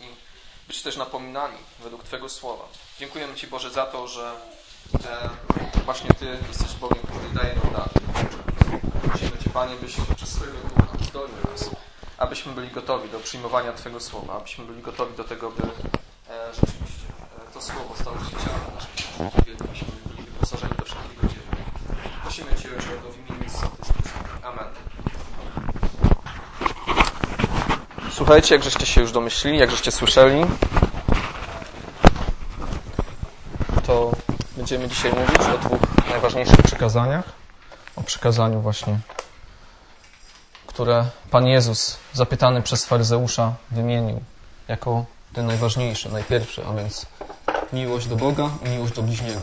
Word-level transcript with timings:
i 0.00 0.06
być 0.68 0.82
też 0.82 0.96
napominani 0.96 1.58
według 1.82 2.02
Twojego 2.04 2.28
słowa. 2.28 2.64
Dziękujemy 2.98 3.34
Ci 3.34 3.46
Boże 3.46 3.70
za 3.70 3.86
to, 3.86 4.08
że 4.08 4.32
e, 5.04 5.30
właśnie 5.84 6.10
Ty 6.10 6.38
jesteś 6.48 6.74
Bogiem, 6.74 7.02
który 7.02 7.28
daje 7.42 7.54
nam 7.54 7.72
dar. 7.72 7.88
Prosimy 9.08 9.38
Cię 9.44 9.50
Panie, 9.50 9.76
byś 9.76 9.96
przez 10.16 10.28
swojego 10.32 10.58
Ducha 10.58 11.04
zdolnił 11.04 11.36
nas, 11.52 11.70
abyśmy 12.18 12.52
byli 12.52 12.68
gotowi 12.68 13.08
do 13.08 13.20
przyjmowania 13.20 13.72
Twojego 13.72 14.00
słowa, 14.00 14.36
abyśmy 14.36 14.64
byli 14.64 14.82
gotowi 14.82 15.16
do 15.16 15.24
tego, 15.24 15.50
by 15.50 15.62
e, 15.62 16.54
rzeczywiście 16.54 17.06
e, 17.48 17.52
to 17.52 17.60
słowo 17.60 17.94
stało 18.00 18.16
się 18.16 18.36
ciałem 18.44 18.60
naszym, 18.74 19.40
abyśmy 19.68 19.88
byli 20.06 20.22
wyposażeni 20.22 20.74
do 20.78 20.84
wszelkiego 20.84 21.28
dzieła. 21.28 21.56
Prosimy 22.22 22.50
Cię, 22.56 22.68
Ojcze, 22.68 23.12
w 23.12 23.18
imieniu 23.18 23.44
Jezusa. 23.44 23.70
Amen. 24.42 24.83
Słuchajcie, 28.16 28.54
jak 28.54 28.64
żeście 28.64 28.86
się 28.86 29.00
już 29.00 29.12
domyślili, 29.12 29.58
jak 29.58 29.70
żeście 29.70 29.92
słyszeli, 29.92 30.44
to 33.86 34.12
będziemy 34.56 34.88
dzisiaj 34.88 35.12
mówić 35.12 35.40
o 35.54 35.58
dwóch 35.58 35.80
najważniejszych 36.10 36.62
przykazaniach. 36.62 37.24
O 37.96 38.02
przykazaniu 38.02 38.60
właśnie, 38.60 38.98
które 40.66 41.06
Pan 41.30 41.46
Jezus, 41.46 41.96
zapytany 42.12 42.62
przez 42.62 42.84
faryzeusza, 42.84 43.54
wymienił 43.70 44.20
jako 44.68 45.04
ten 45.32 45.46
najważniejszy, 45.46 46.12
najpierwszy, 46.12 46.62
a 46.66 46.74
więc 46.74 47.06
miłość 47.72 48.06
do 48.06 48.16
Boga 48.16 48.50
i 48.66 48.68
miłość 48.68 48.94
do 48.94 49.02
bliźniego. 49.02 49.40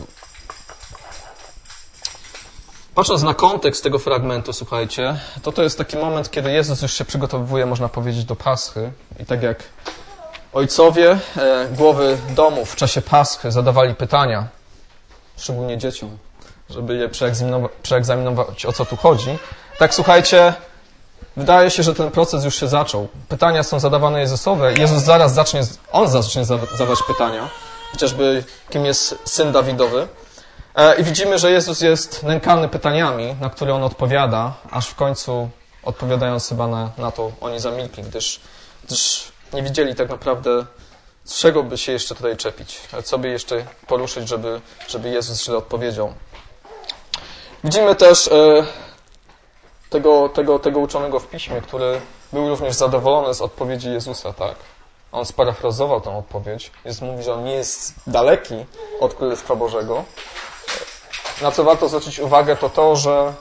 Patrząc 2.94 3.22
na 3.22 3.34
kontekst 3.34 3.82
tego 3.82 3.98
fragmentu, 3.98 4.52
słuchajcie, 4.52 5.16
to 5.42 5.52
to 5.52 5.62
jest 5.62 5.78
taki 5.78 5.96
moment, 5.96 6.30
kiedy 6.30 6.52
Jezus 6.52 6.82
już 6.82 6.94
się 6.94 7.04
przygotowuje, 7.04 7.66
można 7.66 7.88
powiedzieć, 7.88 8.24
do 8.24 8.36
Paschy. 8.36 8.92
I 9.20 9.26
tak 9.26 9.42
jak 9.42 9.62
ojcowie, 10.52 11.18
e, 11.36 11.68
głowy 11.76 12.18
domów 12.30 12.72
w 12.72 12.76
czasie 12.76 13.02
Paschy 13.02 13.52
zadawali 13.52 13.94
pytania, 13.94 14.48
szczególnie 15.36 15.78
dzieciom, 15.78 16.18
żeby 16.70 16.96
je 16.96 17.08
przeegzaminować, 17.08 17.72
przeegzaminować 17.82 18.66
o 18.66 18.72
co 18.72 18.84
tu 18.84 18.96
chodzi, 18.96 19.38
tak 19.78 19.94
słuchajcie, 19.94 20.54
wydaje 21.36 21.70
się, 21.70 21.82
że 21.82 21.94
ten 21.94 22.10
proces 22.10 22.44
już 22.44 22.54
się 22.54 22.68
zaczął. 22.68 23.08
Pytania 23.28 23.62
są 23.62 23.80
zadawane 23.80 24.20
Jezusowe. 24.20 24.74
Jezus 24.74 25.02
zaraz 25.02 25.34
zacznie, 25.34 25.60
on 25.92 26.08
zacznie 26.08 26.44
zadawać 26.44 27.02
pytania, 27.06 27.48
chociażby 27.92 28.44
kim 28.70 28.84
jest 28.84 29.18
syn 29.24 29.52
Dawidowy. 29.52 30.08
E, 30.74 31.00
I 31.00 31.04
widzimy, 31.04 31.38
że 31.38 31.50
Jezus 31.50 31.80
jest 31.80 32.22
nękany 32.22 32.68
pytaniami, 32.68 33.36
na 33.40 33.50
które 33.50 33.74
on 33.74 33.82
odpowiada, 33.82 34.54
aż 34.70 34.88
w 34.88 34.94
końcu 34.94 35.48
odpowiadając 35.82 36.48
chyba 36.48 36.66
na, 36.66 36.90
na 36.98 37.10
to, 37.10 37.32
oni 37.40 37.60
zamilkli, 37.60 38.02
gdyż, 38.02 38.40
gdyż 38.84 39.32
nie 39.52 39.62
widzieli 39.62 39.94
tak 39.94 40.08
naprawdę, 40.08 40.66
z 41.24 41.38
czego 41.38 41.62
by 41.62 41.78
się 41.78 41.92
jeszcze 41.92 42.14
tutaj 42.14 42.36
czepić, 42.36 42.80
co 43.04 43.18
by 43.18 43.28
jeszcze 43.28 43.64
poruszyć, 43.86 44.28
żeby, 44.28 44.60
żeby 44.88 45.08
Jezus 45.08 45.44
źle 45.44 45.56
odpowiedział. 45.56 46.14
Widzimy 47.64 47.94
też 47.94 48.28
e, 48.28 48.66
tego, 49.90 50.28
tego, 50.28 50.58
tego 50.58 50.80
uczonego 50.80 51.20
w 51.20 51.28
piśmie, 51.28 51.60
który 51.60 52.00
był 52.32 52.48
również 52.48 52.74
zadowolony 52.74 53.34
z 53.34 53.40
odpowiedzi 53.40 53.90
Jezusa, 53.90 54.32
tak? 54.32 54.54
On 55.12 55.24
sparafrazował 55.26 56.00
tę 56.00 56.18
odpowiedź. 56.18 56.70
Jezus 56.84 57.02
mówi, 57.02 57.22
że 57.22 57.34
on 57.34 57.44
nie 57.44 57.52
jest 57.52 57.94
daleki 58.06 58.64
od 59.00 59.14
Królestwa 59.14 59.56
Bożego, 59.56 60.04
na 61.42 61.50
co 61.50 61.64
warto 61.64 61.88
zwrócić 61.88 62.18
uwagę, 62.18 62.56
to 62.56 62.70
to, 62.70 62.96
że 62.96 63.32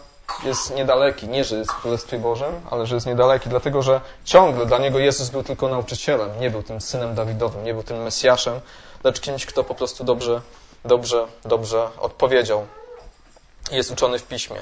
jest 0.44 0.75
niedaleki. 0.75 1.28
Nie, 1.28 1.44
że 1.44 1.56
jest 1.56 1.72
w 1.72 1.81
Królestwie 1.81 2.17
Bożym, 2.17 2.62
ale 2.72 2.85
że 2.85 2.95
jest 2.95 3.07
niedaleki, 3.07 3.50
dlatego 3.50 3.81
że 3.81 4.01
ciągle 4.25 4.66
dla 4.66 4.78
niego 4.78 5.00
Jezus 5.00 5.29
był 5.29 5.44
tylko 5.44 5.67
nauczycielem. 5.67 6.29
Nie 6.40 6.50
był 6.50 6.63
tym 6.63 6.81
synem 6.81 7.16
Dawidowym, 7.16 7.63
nie 7.63 7.73
był 7.73 7.84
tym 7.84 8.03
Mesjaszem, 8.03 8.59
lecz 9.03 9.19
kimś, 9.19 9.45
kto 9.45 9.63
po 9.63 9.75
prostu 9.75 10.03
dobrze, 10.03 10.41
dobrze, 10.85 11.28
dobrze 11.45 11.90
odpowiedział. 12.00 12.67
Jest 13.72 13.91
uczony 13.91 14.19
w 14.19 14.23
piśmie. 14.23 14.57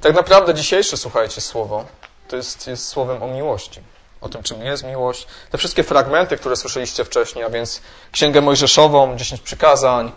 Tak 0.00 0.14
naprawdę 0.14 0.54
dzisiejsze, 0.54 0.96
słuchajcie, 0.96 1.40
słowo 1.40 1.84
to 2.28 2.36
jest, 2.36 2.66
jest 2.66 2.88
słowem 2.88 3.22
o 3.22 3.26
miłości. 3.26 3.80
O 4.20 4.28
tym, 4.28 4.42
czym 4.42 4.62
jest 4.62 4.84
miłość. 4.84 5.26
Te 5.50 5.58
wszystkie 5.58 5.84
fragmenty, 5.84 6.36
które 6.36 6.56
słyszeliście 6.56 7.04
wcześniej, 7.04 7.44
a 7.44 7.50
więc 7.50 7.80
Księgę 8.12 8.40
Mojżeszową, 8.40 9.16
10 9.16 9.40
przykazań, 9.40 10.12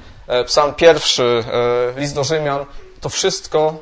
psalm 0.45 0.73
pierwszy, 0.73 1.43
e, 1.95 1.99
list 1.99 2.15
do 2.15 2.23
Rzymian, 2.23 2.65
to 3.01 3.09
wszystko 3.09 3.73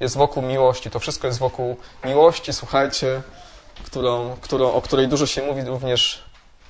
jest 0.00 0.16
wokół 0.16 0.42
miłości. 0.42 0.90
To 0.90 0.98
wszystko 1.00 1.26
jest 1.26 1.38
wokół 1.38 1.76
miłości, 2.04 2.52
słuchajcie, 2.52 3.22
którą, 3.86 4.36
którą, 4.40 4.72
o 4.72 4.82
której 4.82 5.08
dużo 5.08 5.26
się 5.26 5.42
mówi 5.42 5.62
również 5.64 6.22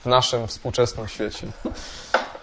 w 0.02 0.06
naszym 0.06 0.48
współczesnym 0.48 1.08
świecie. 1.08 1.46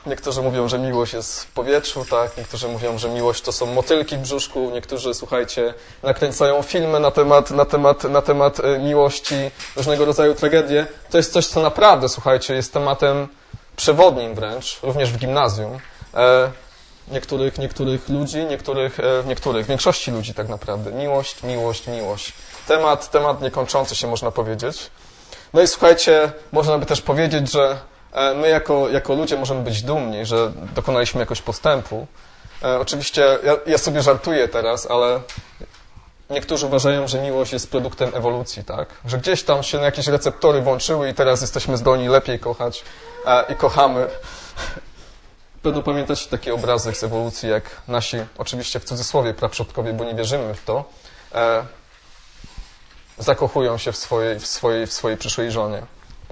Niektórzy 0.06 0.42
mówią, 0.42 0.68
że 0.68 0.80
miłość 0.80 1.14
jest 1.14 1.44
w 1.44 1.52
powietrzu, 1.52 2.06
tak? 2.06 2.38
Niektórzy 2.38 2.68
mówią, 2.68 2.98
że 2.98 3.10
miłość 3.10 3.42
to 3.42 3.52
są 3.52 3.66
motylki 3.66 4.18
w 4.18 4.20
brzuszku. 4.20 4.72
Niektórzy, 4.74 5.14
słuchajcie, 5.14 5.74
nakręcają 6.04 6.62
filmy 6.62 7.00
na 7.00 7.12
temat, 7.12 7.52
na 7.52 7.66
temat, 7.66 8.04
na 8.04 8.22
temat 8.22 8.60
e, 8.60 8.80
miłości, 8.80 9.36
różnego 9.76 10.06
rodzaju 10.06 10.36
tragedie. 10.36 10.88
To 11.10 11.18
jest 11.18 11.34
coś, 11.34 11.48
co 11.48 11.62
naprawdę, 11.62 12.10
słuchajcie, 12.10 12.54
jest 12.54 12.74
tematem 12.74 13.28
przewodnim 13.76 14.36
wręcz, 14.36 14.80
również 14.84 15.12
w 15.12 15.18
gimnazjum 15.18 15.80
niektórych, 17.12 17.58
niektórych 17.58 18.10
ludzi, 18.10 18.46
niektórych, 18.46 19.00
e, 19.00 19.24
niektórych, 19.28 19.66
większości 19.66 20.12
ludzi 20.12 20.34
tak 20.34 20.50
naprawdę. 20.50 20.92
Miłość, 20.92 21.44
miłość, 21.44 21.88
miłość. 21.88 22.34
Temat, 22.68 23.12
temat 23.12 23.42
niekończący 23.42 23.96
się 23.96 24.08
można 24.08 24.32
powiedzieć. 24.32 24.92
No 25.54 25.62
i 25.62 25.68
słuchajcie, 25.68 26.32
można 26.52 26.78
by 26.78 26.86
też 26.86 27.02
powiedzieć, 27.02 27.52
że 27.52 27.78
e, 28.14 28.34
my 28.34 28.50
jako, 28.50 28.90
jako 28.90 29.14
ludzie 29.14 29.38
możemy 29.38 29.62
być 29.62 29.82
dumni, 29.82 30.26
że 30.26 30.52
dokonaliśmy 30.76 31.20
jakoś 31.20 31.42
postępu. 31.42 32.08
E, 32.64 32.80
oczywiście 32.80 33.38
ja, 33.44 33.58
ja 33.66 33.78
sobie 33.78 34.02
żartuję 34.02 34.48
teraz, 34.48 34.92
ale 34.92 35.22
niektórzy 36.30 36.66
uważają, 36.66 37.08
że 37.08 37.22
miłość 37.22 37.54
jest 37.54 37.72
produktem 37.72 38.12
ewolucji, 38.16 38.64
tak? 38.64 38.90
Że 39.06 39.18
gdzieś 39.18 39.44
tam 39.44 39.64
się 39.64 39.78
jakieś 39.78 40.08
receptory 40.08 40.62
włączyły 40.62 41.10
i 41.10 41.14
teraz 41.14 41.42
jesteśmy 41.42 41.78
zdolni 41.78 42.08
lepiej 42.08 42.40
kochać 42.40 42.84
i 43.50 43.56
kochamy. 43.56 44.08
Pewno 45.62 45.84
pamiętacie 45.84 46.30
taki 46.30 46.52
obrazek 46.52 46.98
z 46.98 47.04
ewolucji, 47.04 47.50
jak 47.50 47.82
nasi, 47.88 48.18
oczywiście 48.38 48.80
w 48.80 48.84
cudzysłowie, 48.84 49.34
praprzodkowie, 49.34 49.94
bo 49.94 50.04
nie 50.04 50.16
wierzymy 50.16 50.54
w 50.54 50.66
to, 50.66 50.84
e, 51.36 51.64
zakochują 53.18 53.78
się 53.78 53.92
w 53.92 53.98
swojej, 53.98 54.40
w, 54.40 54.48
swojej, 54.48 54.88
w 54.88 54.94
swojej 54.94 55.18
przyszłej 55.18 55.52
żonie. 55.52 55.82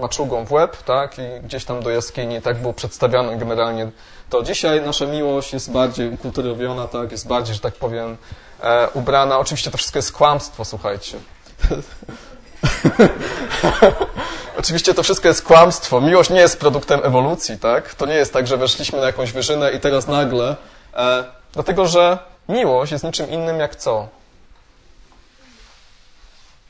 Maczugą 0.00 0.44
w 0.44 0.52
łeb, 0.52 0.82
tak, 0.82 1.18
i 1.18 1.22
gdzieś 1.42 1.64
tam 1.64 1.82
do 1.82 1.90
jaskini, 1.90 2.42
tak 2.42 2.58
było 2.58 2.72
przedstawiane 2.72 3.36
generalnie. 3.36 3.90
To 4.30 4.42
dzisiaj 4.42 4.82
nasza 4.82 5.06
miłość 5.06 5.52
jest 5.52 5.72
bardziej 5.72 6.10
ukulturowiona, 6.10 6.88
tak, 6.88 7.12
jest 7.12 7.28
bardziej, 7.28 7.54
że 7.54 7.60
tak 7.60 7.74
powiem, 7.74 8.16
e, 8.60 8.88
ubrana. 8.94 9.38
Oczywiście 9.38 9.70
to 9.70 9.78
wszystko 9.78 9.98
jest 9.98 10.12
kłamstwo, 10.12 10.64
słuchajcie. 10.64 11.18
Oczywiście 14.58 14.94
to 14.94 15.02
wszystko 15.02 15.28
jest 15.28 15.42
kłamstwo. 15.42 16.00
Miłość 16.00 16.30
nie 16.30 16.40
jest 16.40 16.60
produktem 16.60 17.00
ewolucji, 17.04 17.58
tak? 17.58 17.94
To 17.94 18.06
nie 18.06 18.14
jest 18.14 18.32
tak, 18.32 18.46
że 18.46 18.56
weszliśmy 18.56 19.00
na 19.00 19.06
jakąś 19.06 19.32
wyżynę 19.32 19.72
i 19.72 19.80
teraz 19.80 20.06
nagle. 20.06 20.56
E, 20.94 21.24
dlatego, 21.52 21.86
że 21.86 22.18
miłość 22.48 22.92
jest 22.92 23.04
niczym 23.04 23.30
innym 23.30 23.60
jak 23.60 23.76
co? 23.76 24.08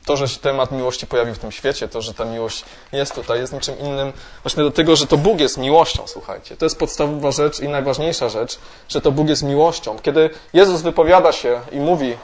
To, 0.05 0.17
że 0.17 0.27
się 0.27 0.39
temat 0.39 0.71
miłości 0.71 1.07
pojawił 1.07 1.33
w 1.35 1.39
tym 1.39 1.51
świecie, 1.51 1.87
to, 1.87 2.01
że 2.01 2.13
ta 2.13 2.25
miłość 2.25 2.65
jest 2.91 3.15
tutaj, 3.15 3.39
jest 3.39 3.53
niczym 3.53 3.79
innym 3.79 4.13
właśnie 4.43 4.63
dlatego, 4.63 4.95
że 4.95 5.07
to 5.07 5.17
Bóg 5.17 5.39
jest 5.39 5.57
miłością, 5.57 6.03
słuchajcie. 6.07 6.57
To 6.57 6.65
jest 6.65 6.79
podstawowa 6.79 7.31
rzecz 7.31 7.59
i 7.59 7.69
najważniejsza 7.69 8.29
rzecz, 8.29 8.59
że 8.89 9.01
to 9.01 9.11
Bóg 9.11 9.29
jest 9.29 9.43
miłością. 9.43 9.99
Kiedy 9.99 10.29
Jezus 10.53 10.81
wypowiada 10.81 11.31
się 11.31 11.61
i 11.71 11.79
mówi 11.79 12.17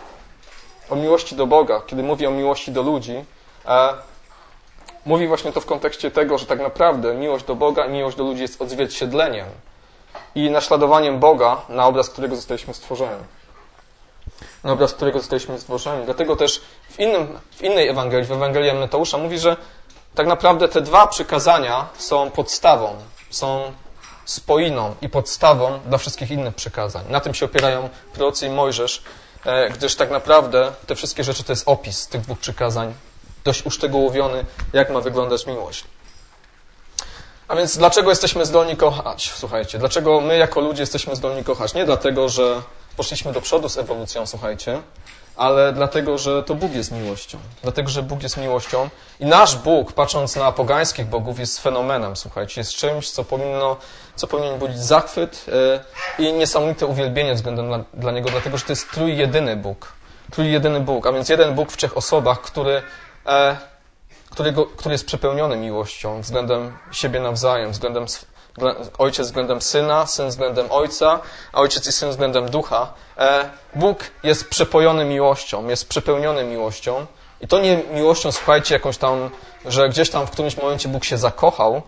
o 0.89 0.95
miłości 0.95 1.35
do 1.35 1.47
Boga, 1.47 1.81
kiedy 1.87 2.03
mówi 2.03 2.27
o 2.27 2.31
miłości 2.31 2.71
do 2.71 2.81
ludzi, 2.81 3.25
e, 3.65 3.93
mówi 5.05 5.27
właśnie 5.27 5.51
to 5.51 5.61
w 5.61 5.65
kontekście 5.65 6.11
tego, 6.11 6.37
że 6.37 6.45
tak 6.45 6.59
naprawdę 6.59 7.13
miłość 7.13 7.45
do 7.45 7.55
Boga 7.55 7.85
i 7.85 7.89
miłość 7.89 8.17
do 8.17 8.23
ludzi 8.23 8.41
jest 8.41 8.61
odzwierciedleniem 8.61 9.47
i 10.35 10.49
naśladowaniem 10.49 11.19
Boga 11.19 11.61
na 11.69 11.85
obraz, 11.85 12.09
którego 12.09 12.35
zostaliśmy 12.35 12.73
stworzeni. 12.73 13.23
Na 14.63 14.71
obraz, 14.71 14.93
którego 14.93 15.19
zostaliśmy 15.19 15.59
stworzeni. 15.59 16.05
Dlatego 16.05 16.35
też 16.35 16.61
w, 16.89 16.99
innym, 16.99 17.39
w 17.51 17.61
innej 17.61 17.87
Ewangelii, 17.87 18.27
w 18.27 18.31
Ewangelii 18.31 18.73
Mateusza 18.73 19.17
mówi, 19.17 19.39
że 19.39 19.57
tak 20.15 20.27
naprawdę 20.27 20.67
te 20.67 20.81
dwa 20.81 21.07
przykazania 21.07 21.87
są 21.97 22.31
podstawą, 22.31 22.95
są 23.29 23.73
spoiną 24.25 24.95
i 25.01 25.09
podstawą 25.09 25.79
dla 25.85 25.97
wszystkich 25.97 26.31
innych 26.31 26.55
przykazań. 26.55 27.05
Na 27.09 27.19
tym 27.19 27.33
się 27.33 27.45
opierają 27.45 27.89
prorocy 28.13 28.47
i 28.47 28.49
Mojżesz, 28.49 29.03
e, 29.45 29.69
gdyż 29.69 29.95
tak 29.95 30.11
naprawdę 30.11 30.71
te 30.87 30.95
wszystkie 30.95 31.23
rzeczy 31.23 31.43
to 31.43 31.51
jest 31.51 31.69
opis 31.69 32.07
tych 32.07 32.21
dwóch 32.21 32.39
przykazań 32.39 32.93
dość 33.45 33.65
uszczegółowiony, 33.65 34.45
jak 34.73 34.89
ma 34.89 35.01
wyglądać 35.01 35.47
miłość. 35.47 35.83
A 37.47 37.55
więc 37.55 37.77
dlaczego 37.77 38.09
jesteśmy 38.09 38.45
zdolni 38.45 38.75
kochać? 38.77 39.33
Słuchajcie, 39.35 39.79
dlaczego 39.79 40.21
my 40.21 40.37
jako 40.37 40.61
ludzie 40.61 40.81
jesteśmy 40.81 41.15
zdolni 41.15 41.43
kochać? 41.43 41.73
Nie 41.73 41.85
dlatego, 41.85 42.29
że 42.29 42.61
poszliśmy 42.97 43.31
do 43.31 43.41
przodu 43.41 43.69
z 43.69 43.77
ewolucją, 43.77 44.25
słuchajcie, 44.25 44.81
ale 45.35 45.73
dlatego, 45.73 46.17
że 46.17 46.43
to 46.43 46.55
Bóg 46.55 46.73
jest 46.73 46.91
miłością. 46.91 47.37
Dlatego, 47.63 47.89
że 47.89 48.03
Bóg 48.03 48.23
jest 48.23 48.37
miłością 48.37 48.89
i 49.19 49.25
nasz 49.25 49.55
Bóg, 49.55 49.93
patrząc 49.93 50.35
na 50.35 50.51
pogańskich 50.51 51.05
bogów, 51.05 51.39
jest 51.39 51.59
fenomenem, 51.59 52.15
słuchajcie, 52.15 52.61
jest 52.61 52.73
czymś, 52.73 53.09
co 53.09 53.23
powinno, 53.23 53.77
co 54.15 54.27
powinien 54.27 54.59
budzić 54.59 54.79
zachwyt 54.79 55.45
e, 56.19 56.23
i 56.23 56.33
niesamowite 56.33 56.85
uwielbienie 56.85 57.33
względem 57.33 57.67
dla, 57.67 57.83
dla 57.93 58.11
Niego, 58.11 58.29
dlatego, 58.29 58.57
że 58.57 58.65
to 58.65 58.71
jest 58.71 58.91
trójjedyny 58.91 59.55
Bóg. 59.55 59.93
Trójjedyny 60.31 60.79
Bóg, 60.79 61.07
a 61.07 61.11
więc 61.11 61.29
jeden 61.29 61.55
Bóg 61.55 61.71
w 61.71 61.77
trzech 61.77 61.97
osobach, 61.97 62.41
który, 62.41 62.81
którego, 64.29 64.65
który 64.65 64.93
jest 64.93 65.05
przepełniony 65.05 65.57
miłością 65.57 66.21
względem 66.21 66.77
siebie 66.91 67.19
nawzajem, 67.19 67.71
względem 67.71 68.05
Ojciec 68.97 69.27
względem 69.27 69.61
Syna, 69.61 70.07
Syn 70.07 70.29
względem 70.29 70.67
Ojca, 70.69 71.19
a 71.53 71.61
Ojciec 71.61 71.87
i 71.87 71.91
Syn 71.91 72.09
względem 72.09 72.49
Ducha. 72.49 72.93
E, 73.17 73.49
Bóg 73.75 73.99
jest 74.23 74.49
przepojony 74.49 75.05
miłością, 75.05 75.67
jest 75.67 75.89
przepełniony 75.89 76.43
miłością. 76.43 77.05
I 77.41 77.47
to 77.47 77.59
nie 77.59 77.77
miłością, 77.77 78.31
słuchajcie, 78.31 78.75
jakąś 78.75 78.97
tam, 78.97 79.29
że 79.65 79.89
gdzieś 79.89 80.09
tam 80.09 80.27
w 80.27 80.31
którymś 80.31 80.57
momencie 80.57 80.89
Bóg 80.89 81.05
się 81.05 81.17
zakochał, 81.17 81.81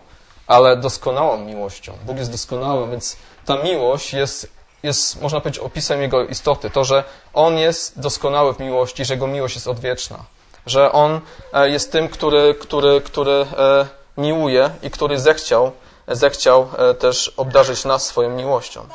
ale 0.46 0.76
doskonałą 0.76 1.38
miłością. 1.38 1.92
Bóg 2.04 2.18
jest 2.18 2.32
doskonały, 2.32 2.90
więc 2.90 3.16
ta 3.44 3.56
miłość 3.56 4.12
jest, 4.12 4.52
jest, 4.82 5.22
można 5.22 5.40
powiedzieć, 5.40 5.62
opisem 5.62 6.02
Jego 6.02 6.24
istoty. 6.24 6.70
To, 6.70 6.84
że 6.84 7.04
On 7.34 7.58
jest 7.58 8.00
doskonały 8.00 8.54
w 8.54 8.58
miłości, 8.58 9.04
że 9.04 9.14
Jego 9.14 9.26
miłość 9.26 9.54
jest 9.54 9.68
odwieczna. 9.68 10.24
Że 10.68 10.92
On 10.92 11.20
e, 11.52 11.70
jest 11.70 11.92
tym, 11.92 12.08
który, 12.08 12.54
który, 12.54 13.00
który 13.00 13.32
e, 13.32 13.86
miłuje 14.16 14.70
i 14.82 14.90
który 14.90 15.20
zechciał 15.20 15.72
zechciał 16.08 16.68
e, 16.78 16.94
też 16.94 17.32
obdarzyć 17.36 17.84
nas 17.84 18.06
swoją 18.06 18.30
miłością. 18.30 18.86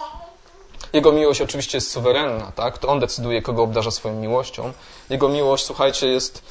Jego 0.94 1.12
miłość 1.12 1.42
oczywiście 1.42 1.78
jest 1.78 1.92
suwerenna, 1.92 2.52
tak? 2.56 2.78
To 2.78 2.88
on 2.88 3.00
decyduje, 3.00 3.42
kogo 3.42 3.64
obdarza 3.64 3.92
swoją 3.92 4.16
miłością. 4.16 4.74
Jego 5.10 5.30
miłość, 5.30 5.66
słuchajcie, 5.66 6.08
jest, 6.08 6.44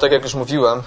tak 0.00 0.12
jak 0.12 0.22
już 0.22 0.34
mówiłem, 0.34 0.82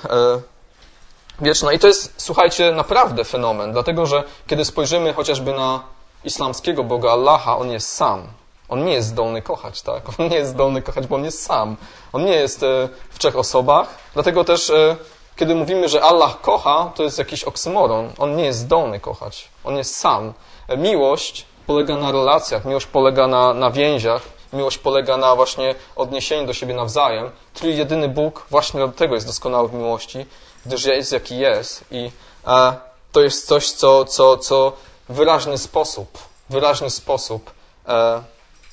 wieczna. 1.42 1.74
I 1.74 1.80
to 1.80 1.88
jest, 1.88 2.14
słuchajcie, 2.18 2.72
naprawdę 2.72 3.24
fenomen, 3.24 3.72
dlatego 3.72 4.06
że 4.06 4.24
kiedy 4.48 4.66
spojrzymy 4.66 5.14
chociażby 5.14 5.54
na 5.54 5.84
islamskiego 6.24 6.84
Boga 6.84 7.12
Allaha, 7.12 7.58
on 7.58 7.72
jest 7.72 7.92
sam. 7.92 8.28
On 8.70 8.86
nie 8.86 8.94
jest 8.94 9.08
zdolny 9.08 9.42
kochać, 9.42 9.82
tak? 9.82 10.04
On 10.20 10.28
nie 10.28 10.36
jest 10.36 10.52
zdolny 10.52 10.82
kochać, 10.82 11.08
bo 11.08 11.16
on 11.16 11.26
jest 11.26 11.44
sam. 11.44 11.76
On 12.14 12.26
nie 12.26 12.36
jest 12.36 12.64
e, 12.64 12.90
w 13.10 13.20
trzech 13.20 13.38
osobach, 13.38 13.88
dlatego 14.14 14.44
też 14.44 14.70
e, 14.70 14.96
kiedy 15.36 15.56
mówimy, 15.56 15.90
że 15.90 16.02
Allah 16.02 16.42
kocha, 16.42 16.92
to 16.96 17.04
jest 17.04 17.18
jakiś 17.20 17.44
oksymoron. 17.44 18.14
On 18.18 18.36
nie 18.36 18.46
jest 18.46 18.60
zdolny 18.60 19.00
kochać. 19.00 19.50
On 19.64 19.78
jest 19.78 19.96
sam. 19.96 20.34
Miłość 20.78 21.46
polega 21.68 21.98
na 21.98 22.12
relacjach, 22.12 22.66
miłość 22.66 22.86
polega 22.86 23.28
na, 23.28 23.54
na 23.54 23.72
więziach, 23.72 24.22
miłość 24.54 24.78
polega 24.78 25.18
na 25.18 25.36
właśnie 25.36 25.76
odniesieniu 25.96 26.48
do 26.48 26.54
siebie 26.54 26.74
nawzajem. 26.74 27.32
Czyli 27.54 27.78
jedyny 27.78 28.10
Bóg 28.10 28.46
właśnie 28.50 28.80
do 28.80 28.88
tego 28.88 29.14
jest 29.16 29.28
doskonały 29.28 29.70
w 29.70 29.74
miłości, 29.74 30.26
gdyż 30.66 30.86
jest 30.86 31.12
jaki 31.12 31.38
jest 31.38 31.86
i 31.92 32.12
e, 32.48 32.76
to 33.12 33.22
jest 33.22 33.48
coś, 33.48 33.72
co, 33.72 34.06
co, 34.06 34.38
co 34.38 34.74
w 35.10 35.14
wyraźny 35.14 35.58
sposób, 35.58 36.18
wyraźny 36.50 36.90
sposób 36.90 37.52
e, 37.88 38.24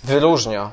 wyróżnia 0.02 0.72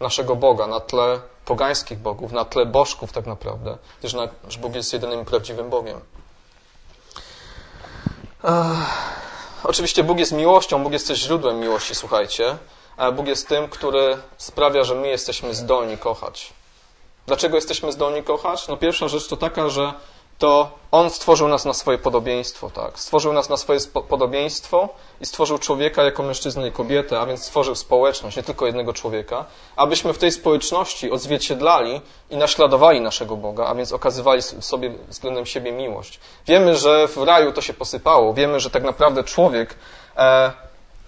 naszego 0.00 0.36
Boga 0.36 0.66
na 0.66 0.80
tle 0.80 1.20
pogańskich 1.44 1.98
bogów, 1.98 2.32
na 2.32 2.44
tle 2.44 2.66
bożków 2.66 3.12
tak 3.12 3.26
naprawdę, 3.26 3.78
gdyż 4.00 4.12
nasz 4.12 4.58
Bóg 4.58 4.74
jest 4.74 4.92
jedynym 4.92 5.24
prawdziwym 5.24 5.70
Bogiem. 5.70 6.00
Ech. 8.44 9.12
Oczywiście 9.64 10.04
Bóg 10.04 10.18
jest 10.18 10.32
miłością, 10.32 10.82
Bóg 10.82 10.92
jest 10.92 11.08
też 11.08 11.18
źródłem 11.18 11.60
miłości, 11.60 11.94
słuchajcie. 11.94 12.56
Bóg 13.12 13.26
jest 13.26 13.48
tym, 13.48 13.68
który 13.68 14.18
sprawia, 14.38 14.84
że 14.84 14.94
my 14.94 15.08
jesteśmy 15.08 15.54
zdolni 15.54 15.98
kochać. 15.98 16.52
Dlaczego 17.26 17.56
jesteśmy 17.56 17.92
zdolni 17.92 18.22
kochać? 18.22 18.68
No 18.68 18.76
pierwsza 18.76 19.08
rzecz 19.08 19.28
to 19.28 19.36
taka, 19.36 19.68
że 19.68 19.92
to 20.38 20.82
On 20.92 21.10
stworzył 21.10 21.48
nas 21.48 21.64
na 21.64 21.74
swoje 21.74 21.98
podobieństwo, 21.98 22.70
tak? 22.70 22.98
Stworzył 22.98 23.32
nas 23.32 23.48
na 23.48 23.56
swoje 23.56 23.80
podobieństwo 24.08 24.88
i 25.20 25.26
stworzył 25.26 25.58
człowieka 25.58 26.02
jako 26.02 26.22
mężczyznę 26.22 26.68
i 26.68 26.72
kobietę, 26.72 27.20
a 27.20 27.26
więc 27.26 27.44
stworzył 27.44 27.74
społeczność, 27.74 28.36
nie 28.36 28.42
tylko 28.42 28.66
jednego 28.66 28.92
człowieka, 28.92 29.44
abyśmy 29.76 30.12
w 30.12 30.18
tej 30.18 30.32
społeczności 30.32 31.10
odzwierciedlali 31.10 32.00
i 32.30 32.36
naśladowali 32.36 33.00
naszego 33.00 33.36
Boga, 33.36 33.66
a 33.66 33.74
więc 33.74 33.92
okazywali 33.92 34.42
sobie 34.42 34.90
względem 35.08 35.46
siebie 35.46 35.72
miłość. 35.72 36.20
Wiemy, 36.46 36.76
że 36.76 37.08
w 37.08 37.16
raju 37.16 37.52
to 37.52 37.60
się 37.60 37.74
posypało. 37.74 38.34
Wiemy, 38.34 38.60
że 38.60 38.70
tak 38.70 38.82
naprawdę 38.82 39.24
człowiek, 39.24 39.74
e, 40.16 40.52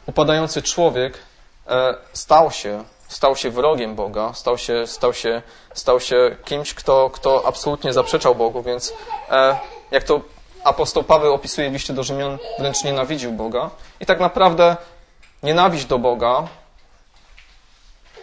upadający 0.07 0.63
człowiek 0.63 1.19
e, 1.67 1.95
stał 2.13 2.51
się 2.51 2.85
stał 3.15 3.37
się 3.37 3.51
wrogiem 3.51 3.95
Boga, 3.95 4.33
stał 4.33 4.59
się, 4.59 4.87
stał 4.87 5.15
się, 5.15 5.43
stał 5.75 6.01
się 6.01 6.37
kimś, 6.45 6.75
kto, 6.75 7.11
kto 7.11 7.47
absolutnie 7.47 7.93
zaprzeczał 7.93 8.35
Bogu, 8.35 8.63
więc 8.63 8.93
e, 9.31 9.59
jak 9.91 10.05
to 10.05 10.21
apostoł 10.65 11.05
Paweł 11.05 11.35
opisuje 11.35 11.71
w 11.71 11.73
liście 11.73 11.93
do 11.93 12.03
Rzymian, 12.03 12.39
wręcz 12.59 12.85
nienawidził 12.85 13.33
Boga. 13.33 13.71
I 14.01 14.07
tak 14.07 14.21
naprawdę 14.21 14.77
nienawiść 15.43 15.85
do 15.85 15.99
Boga 15.99 16.49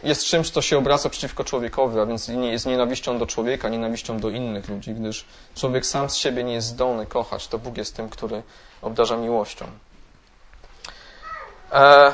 jest 0.04 0.26
czymś, 0.26 0.50
co 0.50 0.62
się 0.62 0.78
obraca 0.78 1.10
przeciwko 1.10 1.44
człowiekowi, 1.44 2.00
a 2.00 2.06
więc 2.06 2.28
jest 2.28 2.66
nienawiścią 2.66 3.20
do 3.20 3.28
człowieka, 3.28 3.70
nienawiścią 3.70 4.20
do 4.20 4.30
innych 4.30 4.70
ludzi, 4.70 4.94
gdyż 4.94 5.26
człowiek 5.56 5.86
sam 5.86 6.10
z 6.10 6.16
siebie 6.16 6.44
nie 6.44 6.54
jest 6.54 6.68
zdolny 6.68 7.06
kochać. 7.06 7.48
To 7.48 7.58
Bóg 7.58 7.78
jest 7.78 7.96
tym, 7.96 8.10
który 8.10 8.44
obdarza 8.82 9.18
miłością. 9.18 9.66
E, 11.72 12.12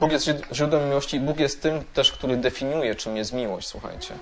Bóg 0.00 0.12
jest 0.12 0.30
źródłem 0.52 0.88
miłości 0.88 1.20
Bóg 1.20 1.40
jest 1.40 1.62
tym 1.62 1.84
też, 1.94 2.12
który 2.12 2.36
definiuje, 2.36 2.94
czym 2.94 3.16
jest 3.16 3.32
miłość, 3.32 3.68
słuchajcie. 3.68 4.14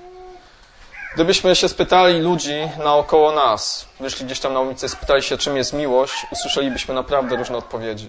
Gdybyśmy 1.14 1.56
się 1.56 1.69
spytali 1.69 2.20
ludzi 2.20 2.70
naokoło 2.78 3.32
nas, 3.32 3.88
wyszli 4.00 4.26
gdzieś 4.26 4.40
tam 4.40 4.54
na 4.54 4.60
ulicę, 4.60 4.88
spytali 4.88 5.22
się, 5.22 5.38
czym 5.38 5.56
jest 5.56 5.72
miłość, 5.72 6.26
usłyszelibyśmy 6.32 6.94
naprawdę 6.94 7.36
różne 7.36 7.56
odpowiedzi. 7.58 8.08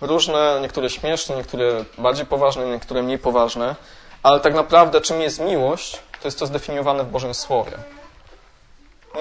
Różne, 0.00 0.58
niektóre 0.62 0.90
śmieszne, 0.90 1.36
niektóre 1.36 1.84
bardziej 1.98 2.26
poważne, 2.26 2.66
niektóre 2.66 3.02
mniej 3.02 3.18
poważne, 3.18 3.76
ale 4.22 4.40
tak 4.40 4.54
naprawdę, 4.54 5.00
czym 5.00 5.20
jest 5.20 5.40
miłość, 5.40 5.98
to 6.22 6.28
jest 6.28 6.38
to 6.38 6.46
zdefiniowane 6.46 7.04
w 7.04 7.10
Bożym 7.10 7.34
Słowie. 7.34 7.72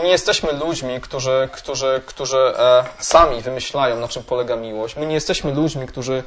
Nie 0.03 0.09
jesteśmy 0.09 0.53
ludźmi, 0.53 1.01
którzy, 1.01 1.49
którzy, 1.51 2.01
którzy 2.05 2.37
e, 2.37 2.83
sami 2.99 3.41
wymyślają, 3.41 3.99
na 3.99 4.07
czym 4.07 4.23
polega 4.23 4.55
miłość. 4.55 4.95
My 4.95 5.05
nie 5.05 5.13
jesteśmy 5.13 5.53
ludźmi, 5.53 5.87
którzy 5.87 6.23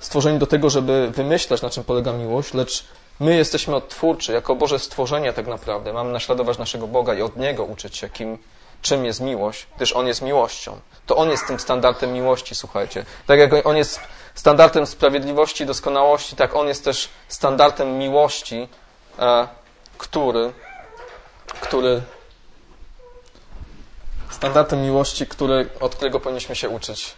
stworzeni 0.00 0.38
do 0.38 0.46
tego, 0.46 0.70
żeby 0.70 1.10
wymyślać, 1.10 1.62
na 1.62 1.70
czym 1.70 1.84
polega 1.84 2.12
miłość, 2.12 2.54
lecz 2.54 2.84
my 3.20 3.36
jesteśmy 3.36 3.76
odtwórczy, 3.76 4.32
jako 4.32 4.54
Boże 4.54 4.78
stworzenie 4.78 5.32
tak 5.32 5.46
naprawdę. 5.46 5.92
Mamy 5.92 6.12
naśladować 6.12 6.58
naszego 6.58 6.86
Boga 6.86 7.14
i 7.14 7.22
od 7.22 7.36
Niego 7.36 7.64
uczyć 7.64 7.96
się, 7.96 8.08
kim, 8.08 8.38
czym 8.82 9.04
jest 9.04 9.20
miłość, 9.20 9.66
gdyż 9.76 9.92
On 9.92 10.06
jest 10.06 10.22
miłością. 10.22 10.80
To 11.06 11.16
On 11.16 11.30
jest 11.30 11.46
tym 11.46 11.60
standardem 11.60 12.12
miłości, 12.12 12.54
słuchajcie. 12.54 13.04
Tak 13.26 13.38
jak 13.38 13.66
On 13.66 13.76
jest 13.76 14.00
standardem 14.34 14.86
sprawiedliwości 14.86 15.66
doskonałości, 15.66 16.36
tak 16.36 16.56
On 16.56 16.68
jest 16.68 16.84
też 16.84 17.08
standardem 17.28 17.98
miłości, 17.98 18.68
e, 19.18 19.48
który, 19.98 20.52
który 21.60 22.02
standardem 24.30 24.82
miłości, 24.82 25.26
który, 25.26 25.68
od 25.80 25.94
którego 25.94 26.20
powinniśmy 26.20 26.56
się 26.56 26.68
uczyć. 26.68 27.14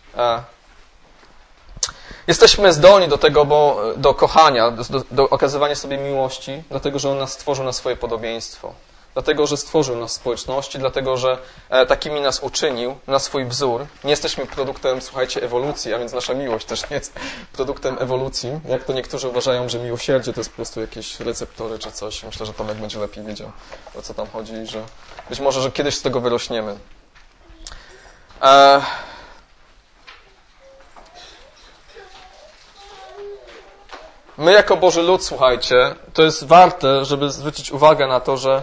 Jesteśmy 2.26 2.72
zdolni 2.72 3.08
do 3.08 3.18
tego, 3.18 3.44
bo 3.44 3.82
do 3.96 4.14
kochania, 4.14 4.70
do, 4.70 5.02
do 5.10 5.30
okazywania 5.30 5.74
sobie 5.74 5.98
miłości, 5.98 6.62
dlatego 6.70 6.98
że 6.98 7.10
On 7.10 7.18
nas 7.18 7.32
stworzył 7.32 7.64
na 7.64 7.72
swoje 7.72 7.96
podobieństwo. 7.96 8.74
Dlatego, 9.14 9.46
że 9.46 9.56
stworzył 9.56 9.96
nas 9.96 10.10
w 10.10 10.14
społeczności, 10.14 10.78
dlatego, 10.78 11.16
że 11.16 11.38
e, 11.70 11.86
takimi 11.86 12.20
nas 12.20 12.40
uczynił, 12.40 12.96
na 13.06 13.18
swój 13.18 13.44
wzór. 13.44 13.86
Nie 14.04 14.10
jesteśmy 14.10 14.46
produktem, 14.46 15.02
słuchajcie, 15.02 15.42
ewolucji, 15.42 15.94
a 15.94 15.98
więc 15.98 16.12
nasza 16.12 16.34
miłość 16.34 16.66
też 16.66 16.90
nie 16.90 16.96
jest 16.96 17.12
produktem 17.52 17.96
ewolucji. 18.00 18.60
Jak 18.68 18.84
to 18.84 18.92
niektórzy 18.92 19.28
uważają, 19.28 19.68
że 19.68 19.78
miłosierdzie 19.78 20.32
to 20.32 20.40
jest 20.40 20.50
po 20.50 20.56
prostu 20.56 20.80
jakieś 20.80 21.20
receptory 21.20 21.78
czy 21.78 21.92
coś. 21.92 22.22
Myślę, 22.22 22.46
że 22.46 22.52
Tomek 22.52 22.76
będzie 22.76 22.98
lepiej 22.98 23.24
wiedział, 23.24 23.52
o 23.98 24.02
co 24.02 24.14
tam 24.14 24.26
chodzi 24.26 24.52
i 24.52 24.66
że 24.66 24.82
być 25.30 25.40
może, 25.40 25.62
że 25.62 25.70
kiedyś 25.72 25.96
z 25.96 26.02
tego 26.02 26.20
wyrośniemy. 26.20 26.76
E 28.42 28.80
My 34.38 34.52
jako 34.52 34.76
Boży 34.76 35.02
lud, 35.02 35.24
słuchajcie, 35.24 35.94
to 36.14 36.22
jest 36.22 36.46
warte, 36.46 37.04
żeby 37.04 37.30
zwrócić 37.30 37.72
uwagę 37.72 38.06
na 38.06 38.20
to, 38.20 38.36
że 38.36 38.62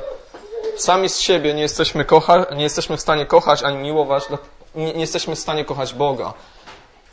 sami 0.78 1.10
z 1.10 1.20
siebie 1.20 1.54
nie 1.54 1.62
jesteśmy, 1.62 2.06
kocha, 2.06 2.46
nie 2.56 2.64
jesteśmy 2.64 2.98
w 2.98 3.02
stanie 3.02 3.26
kochać 3.26 3.64
ani 3.64 3.78
miłować, 3.78 4.24
nie, 4.76 4.94
nie 4.94 5.02
jesteśmy 5.02 5.36
w 5.36 5.40
stanie 5.40 5.66
kochać 5.66 5.94
Boga. 5.94 6.34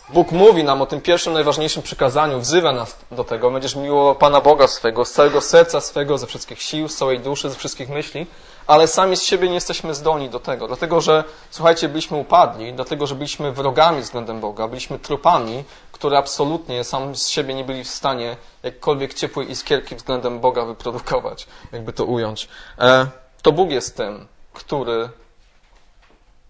Bóg 0.08 0.32
mówi 0.32 0.64
nam 0.64 0.82
o 0.82 0.86
tym 0.86 1.00
pierwszym, 1.00 1.32
najważniejszym 1.32 1.82
przykazaniu, 1.82 2.40
wzywa 2.40 2.72
nas 2.72 2.96
do 3.10 3.24
tego. 3.24 3.50
Będziesz 3.50 3.76
miłował 3.76 4.14
Pana 4.14 4.40
Boga 4.40 4.68
swego, 4.68 5.04
z 5.04 5.12
całego 5.12 5.40
serca 5.40 5.80
swego, 5.80 6.18
ze 6.18 6.26
wszystkich 6.26 6.62
sił, 6.62 6.88
z 6.88 6.96
całej 6.96 7.20
duszy, 7.20 7.50
ze 7.50 7.56
wszystkich 7.56 7.88
myśli, 7.88 8.26
ale 8.68 8.86
sami 8.86 9.16
z 9.16 9.22
siebie 9.22 9.48
nie 9.48 9.54
jesteśmy 9.54 9.94
zdolni 9.94 10.28
do 10.28 10.40
tego. 10.40 10.66
Dlatego, 10.66 11.00
że, 11.00 11.24
słuchajcie, 11.50 11.88
byliśmy 11.88 12.16
upadli, 12.16 12.72
dlatego, 12.72 13.06
że 13.06 13.14
byliśmy 13.14 13.52
wrogami 13.52 14.02
względem 14.02 14.40
Boga, 14.40 14.68
byliśmy 14.68 14.98
trupami, 14.98 15.64
które 15.92 16.18
absolutnie 16.18 16.84
sam 16.84 17.16
z 17.16 17.28
siebie 17.28 17.54
nie 17.54 17.64
byli 17.64 17.84
w 17.84 17.88
stanie 17.88 18.36
jakkolwiek 18.62 19.14
ciepłej 19.14 19.50
iskierki 19.50 19.96
względem 19.96 20.40
Boga 20.40 20.64
wyprodukować, 20.64 21.46
jakby 21.72 21.92
to 21.92 22.04
ująć. 22.04 22.48
E, 22.78 23.06
to 23.42 23.52
Bóg 23.52 23.70
jest 23.70 23.96
tym, 23.96 24.26
który 24.52 25.08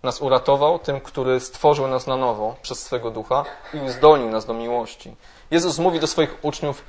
nas 0.03 0.23
uratował, 0.23 0.79
tym, 0.79 1.01
który 1.01 1.41
stworzył 1.41 1.89
nas 1.89 2.07
na 2.07 2.17
nowo 2.17 2.57
przez 2.63 2.83
swego 2.83 3.11
ducha 3.11 3.45
i 3.75 3.79
uzdolnił 3.79 4.31
nas 4.31 4.47
do 4.47 4.55
miłości. 4.55 5.17
Jezus 5.51 5.79
mówi 5.79 6.01
do 6.01 6.07
swoich 6.07 6.45
uczniów: 6.45 6.83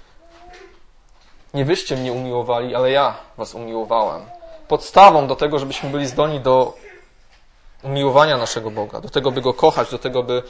Nie 1.54 1.66
wyście 1.66 1.98
mnie 1.98 2.14
umiłowali, 2.14 2.76
ale 2.76 2.92
ja 2.92 3.18
was 3.38 3.56
umiłowałem. 3.56 4.39
Podstawą 4.70 5.28
do 5.28 5.36
tego, 5.36 5.60
żebyśmy 5.60 5.90
byli 5.90 6.08
zdolni 6.08 6.40
do 6.40 6.74
umiłowania 7.84 8.38
naszego 8.38 8.72
Boga, 8.72 9.02
do 9.02 9.10
tego, 9.10 9.32
by 9.32 9.42
go 9.42 9.54
kochać, 9.54 9.92
do 9.92 10.00
tego, 10.00 10.24
by 10.24 10.44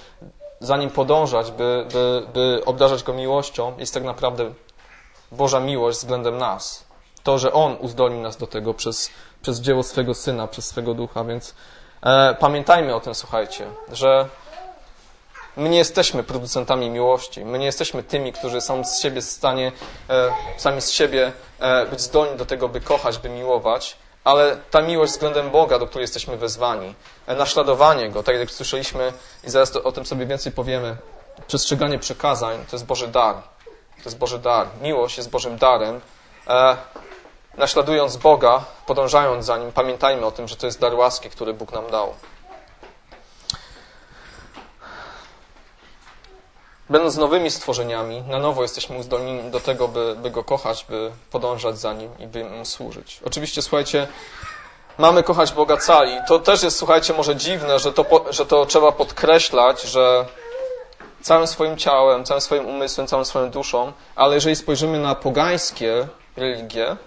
za 0.59 0.77
nim 0.77 0.89
podążać, 0.89 1.51
by, 1.51 1.85
by, 1.93 2.27
by 2.33 2.61
obdarzać 2.65 3.03
go 3.03 3.13
miłością, 3.13 3.73
jest 3.77 3.93
tak 3.93 4.03
naprawdę 4.03 4.53
Boża 5.31 5.59
miłość 5.59 5.97
względem 5.97 6.37
nas. 6.37 6.85
To, 7.23 7.39
że 7.39 7.53
On 7.53 7.77
uzdolnił 7.79 8.21
nas 8.21 8.37
do 8.37 8.47
tego 8.47 8.73
przez, 8.73 9.09
przez 9.41 9.61
dzieło 9.61 9.83
swego 9.83 10.13
Syna, 10.13 10.47
przez 10.47 10.65
swego 10.65 10.93
ducha, 10.93 11.23
więc 11.23 11.55
E, 12.03 12.35
pamiętajmy 12.39 12.95
o 12.95 12.99
tym, 12.99 13.15
słuchajcie, 13.15 13.67
że 13.91 14.27
my 15.57 15.69
nie 15.69 15.77
jesteśmy 15.77 16.23
producentami 16.23 16.89
miłości. 16.89 17.45
My 17.45 17.59
nie 17.59 17.65
jesteśmy 17.65 18.03
tymi, 18.03 18.33
którzy 18.33 18.61
są 18.61 18.83
z 18.83 19.01
siebie 19.01 19.21
w 19.21 19.25
stanie, 19.25 19.71
e, 20.09 20.31
sami 20.57 20.81
z 20.81 20.91
siebie 20.91 21.31
e, 21.59 21.85
być 21.85 22.01
zdolni 22.01 22.37
do 22.37 22.45
tego, 22.45 22.69
by 22.69 22.81
kochać, 22.81 23.17
by 23.17 23.29
miłować, 23.29 23.97
ale 24.23 24.57
ta 24.71 24.81
miłość 24.81 25.11
względem 25.11 25.49
Boga, 25.49 25.79
do 25.79 25.87
której 25.87 26.03
jesteśmy 26.03 26.37
wezwani, 26.37 26.95
naśladowanie 27.27 28.09
Go, 28.09 28.23
tak 28.23 28.35
jak 28.35 28.51
słyszeliśmy 28.51 29.13
i 29.43 29.49
zaraz 29.49 29.71
to, 29.71 29.83
o 29.83 29.91
tym 29.91 30.05
sobie 30.05 30.25
więcej 30.25 30.51
powiemy, 30.51 30.97
przestrzeganie 31.47 31.99
przekazań, 31.99 32.57
to 32.69 32.75
jest 32.75 32.85
Boży 32.85 33.07
dar. 33.07 33.35
To 33.97 34.03
jest 34.05 34.17
Boży 34.17 34.39
dar. 34.39 34.67
Miłość 34.81 35.17
jest 35.17 35.29
Bożym 35.29 35.57
darem 35.57 36.01
naśladując 37.57 38.17
Boga, 38.17 38.63
podążając 38.85 39.45
za 39.45 39.57
Nim, 39.57 39.71
pamiętajmy 39.71 40.25
o 40.25 40.31
tym, 40.31 40.47
że 40.47 40.55
to 40.55 40.65
jest 40.65 40.79
dar 40.79 40.95
łaski, 40.95 41.29
który 41.29 41.53
Bóg 41.53 41.71
nam 41.71 41.91
dał. 41.91 42.13
Będąc 46.89 47.17
nowymi 47.17 47.51
stworzeniami, 47.51 48.21
na 48.21 48.39
nowo 48.39 48.61
jesteśmy 48.61 48.97
uzdolnieni 48.97 49.51
do 49.51 49.59
tego, 49.59 49.87
by, 49.87 50.15
by 50.15 50.31
Go 50.31 50.43
kochać, 50.43 50.85
by 50.89 51.11
podążać 51.31 51.79
za 51.79 51.93
Nim 51.93 52.11
i 52.19 52.27
by 52.27 52.43
Mu 52.43 52.65
służyć. 52.65 53.19
Oczywiście, 53.25 53.61
słuchajcie, 53.61 54.07
mamy 54.97 55.23
kochać 55.23 55.51
Boga 55.51 55.77
cali. 55.77 56.17
To 56.27 56.39
też 56.39 56.63
jest, 56.63 56.77
słuchajcie, 56.77 57.13
może 57.13 57.35
dziwne, 57.35 57.79
że 57.79 57.93
to, 57.93 58.25
że 58.29 58.45
to 58.45 58.65
trzeba 58.65 58.91
podkreślać, 58.91 59.81
że 59.81 60.25
całym 61.21 61.47
swoim 61.47 61.77
ciałem, 61.77 62.25
całym 62.25 62.41
swoim 62.41 62.65
umysłem, 62.65 63.07
całą 63.07 63.25
swoją 63.25 63.49
duszą, 63.51 63.93
ale 64.15 64.35
jeżeli 64.35 64.55
spojrzymy 64.55 64.99
na 64.99 65.15
pogańskie 65.15 66.07
religie, 66.37 66.97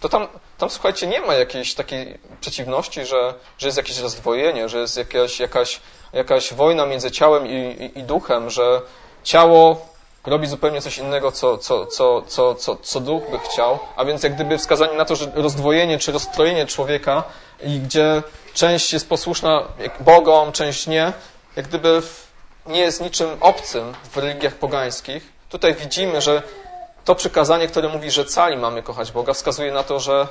to 0.00 0.08
tam, 0.08 0.28
tam 0.58 0.70
słuchajcie, 0.70 1.06
nie 1.06 1.20
ma 1.20 1.34
jakiejś 1.34 1.74
takiej 1.74 2.18
przeciwności, 2.40 3.06
że, 3.06 3.34
że 3.58 3.68
jest 3.68 3.76
jakieś 3.76 3.98
rozdwojenie, 3.98 4.68
że 4.68 4.78
jest 4.78 4.96
jakaś, 4.96 5.40
jakaś, 5.40 5.80
jakaś 6.12 6.54
wojna 6.54 6.86
między 6.86 7.10
ciałem 7.10 7.46
i, 7.46 7.52
i, 7.52 7.98
i 7.98 8.02
duchem, 8.02 8.50
że 8.50 8.82
ciało 9.24 9.90
robi 10.26 10.46
zupełnie 10.46 10.80
coś 10.80 10.98
innego, 10.98 11.32
co, 11.32 11.58
co, 11.58 11.86
co, 11.86 12.22
co, 12.22 12.54
co, 12.54 12.76
co 12.76 13.00
duch 13.00 13.30
by 13.30 13.38
chciał, 13.38 13.78
a 13.96 14.04
więc 14.04 14.22
jak 14.22 14.34
gdyby 14.34 14.58
wskazanie 14.58 14.96
na 14.96 15.04
to, 15.04 15.16
że 15.16 15.32
rozdwojenie 15.34 15.98
czy 15.98 16.12
rozstrojenie 16.12 16.66
człowieka 16.66 17.22
i 17.62 17.80
gdzie 17.80 18.22
część 18.54 18.92
jest 18.92 19.08
posłuszna 19.08 19.62
Bogom, 20.00 20.52
część 20.52 20.86
nie, 20.86 21.12
jak 21.56 21.68
gdyby 21.68 22.02
nie 22.66 22.80
jest 22.80 23.00
niczym 23.00 23.28
obcym 23.40 23.94
w 24.10 24.16
religiach 24.16 24.54
pogańskich. 24.54 25.32
Tutaj 25.48 25.74
widzimy, 25.74 26.20
że 26.20 26.42
to 27.04 27.14
przykazanie, 27.14 27.68
które 27.68 27.88
mówi, 27.88 28.10
że 28.10 28.24
cali 28.24 28.56
mamy 28.56 28.82
kochać 28.82 29.12
Boga, 29.12 29.32
wskazuje 29.32 29.72
na 29.72 29.82
to, 29.82 30.00
że 30.00 30.28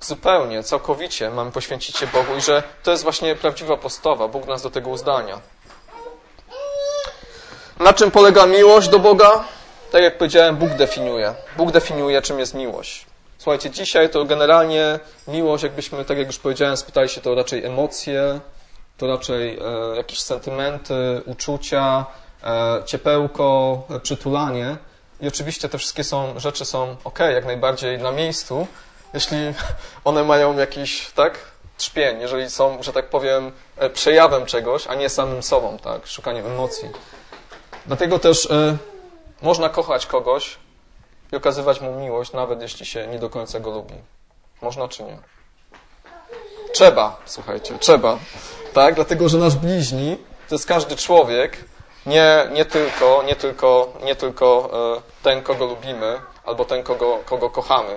zupełnie, 0.00 0.62
całkowicie 0.62 1.30
mamy 1.30 1.50
poświęcić 1.50 1.96
się 1.96 2.06
Bogu 2.06 2.36
i 2.36 2.40
że 2.40 2.62
to 2.82 2.90
jest 2.90 3.02
właśnie 3.02 3.34
prawdziwa 3.36 3.76
postawa. 3.76 4.28
Bóg 4.28 4.46
nas 4.46 4.62
do 4.62 4.70
tego 4.70 4.90
uzdania. 4.90 5.40
Na 7.80 7.92
czym 7.92 8.10
polega 8.10 8.46
miłość 8.46 8.88
do 8.88 8.98
Boga? 8.98 9.44
Tak 9.92 10.02
jak 10.02 10.18
powiedziałem, 10.18 10.56
Bóg 10.56 10.70
definiuje. 10.70 11.34
Bóg 11.56 11.72
definiuje, 11.72 12.22
czym 12.22 12.38
jest 12.38 12.54
miłość. 12.54 13.06
Słuchajcie, 13.38 13.70
dzisiaj 13.70 14.10
to 14.10 14.24
generalnie 14.24 14.98
miłość, 15.28 15.64
jakbyśmy, 15.64 16.04
tak 16.04 16.18
jak 16.18 16.26
już 16.26 16.38
powiedziałem, 16.38 16.76
spytali 16.76 17.08
się, 17.08 17.20
to 17.20 17.34
raczej 17.34 17.64
emocje, 17.64 18.40
to 18.98 19.06
raczej 19.06 19.58
e, 19.58 19.96
jakieś 19.96 20.20
sentymenty, 20.20 21.22
uczucia, 21.26 22.06
e, 22.44 22.82
ciepełko, 22.86 23.82
e, 23.90 24.00
przytulanie. 24.00 24.76
I 25.20 25.28
oczywiście 25.28 25.68
te 25.68 25.78
wszystkie 25.78 26.04
są, 26.04 26.40
rzeczy 26.40 26.64
są 26.64 26.96
ok, 27.04 27.18
jak 27.18 27.46
najbardziej 27.46 27.98
na 27.98 28.12
miejscu, 28.12 28.66
jeśli 29.14 29.38
one 30.04 30.24
mają 30.24 30.58
jakiś, 30.58 31.10
tak, 31.14 31.38
trzpień, 31.76 32.20
jeżeli 32.20 32.50
są, 32.50 32.82
że 32.82 32.92
tak 32.92 33.08
powiem, 33.08 33.52
e, 33.76 33.90
przejawem 33.90 34.46
czegoś, 34.46 34.86
a 34.86 34.94
nie 34.94 35.08
samym 35.08 35.42
sobą, 35.42 35.78
tak, 35.78 36.06
szukaniem 36.06 36.46
emocji. 36.46 36.88
Dlatego 37.86 38.18
też 38.18 38.44
y, 38.44 38.76
można 39.42 39.68
kochać 39.68 40.06
kogoś 40.06 40.56
i 41.32 41.36
okazywać 41.36 41.80
mu 41.80 41.92
miłość, 42.00 42.32
nawet 42.32 42.62
jeśli 42.62 42.86
się 42.86 43.06
nie 43.06 43.18
do 43.18 43.30
końca 43.30 43.60
go 43.60 43.70
lubi. 43.70 43.94
Można 44.62 44.88
czy 44.88 45.02
nie? 45.02 45.18
Trzeba, 46.72 47.16
słuchajcie, 47.24 47.74
trzeba. 47.80 48.18
Tak? 48.72 48.94
Dlatego, 48.94 49.28
że 49.28 49.38
nasz 49.38 49.54
bliźni 49.54 50.16
to 50.48 50.54
jest 50.54 50.66
każdy 50.66 50.96
człowiek, 50.96 51.64
nie, 52.06 52.48
nie 52.52 52.64
tylko, 52.64 53.22
nie 53.26 53.36
tylko, 53.36 53.92
nie 54.04 54.16
tylko 54.16 54.70
e, 54.96 55.22
ten, 55.22 55.42
kogo 55.42 55.64
lubimy, 55.64 56.20
albo 56.44 56.64
ten, 56.64 56.82
kogo, 56.82 57.18
kogo 57.24 57.50
kochamy. 57.50 57.96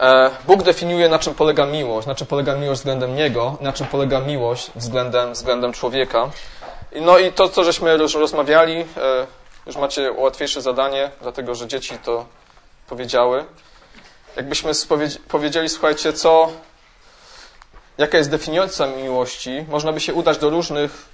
E, 0.00 0.30
Bóg 0.46 0.62
definiuje, 0.62 1.08
na 1.08 1.18
czym 1.18 1.34
polega 1.34 1.66
miłość, 1.66 2.06
na 2.06 2.14
czym 2.14 2.26
polega 2.26 2.56
miłość 2.56 2.80
względem 2.80 3.16
Niego, 3.16 3.56
na 3.60 3.72
czym 3.72 3.86
polega 3.86 4.20
miłość 4.20 4.70
względem, 4.76 5.32
względem 5.32 5.72
człowieka. 5.72 6.30
No 6.92 7.18
i 7.18 7.32
to, 7.32 7.48
co 7.48 7.64
żeśmy 7.64 7.94
już 7.94 8.14
rozmawiali, 8.14 8.76
e, 8.96 9.26
już 9.66 9.76
macie 9.76 10.12
łatwiejsze 10.12 10.62
zadanie, 10.62 11.10
dlatego 11.22 11.54
że 11.54 11.68
dzieci 11.68 11.98
to 12.04 12.26
powiedziały. 12.88 13.44
Jakbyśmy 14.36 14.72
powiedzieli, 15.28 15.68
słuchajcie, 15.68 16.12
co, 16.12 16.50
jaka 17.98 18.18
jest 18.18 18.30
definicja 18.30 18.86
miłości, 18.86 19.64
można 19.68 19.92
by 19.92 20.00
się 20.00 20.14
udać 20.14 20.38
do 20.38 20.50
różnych 20.50 21.10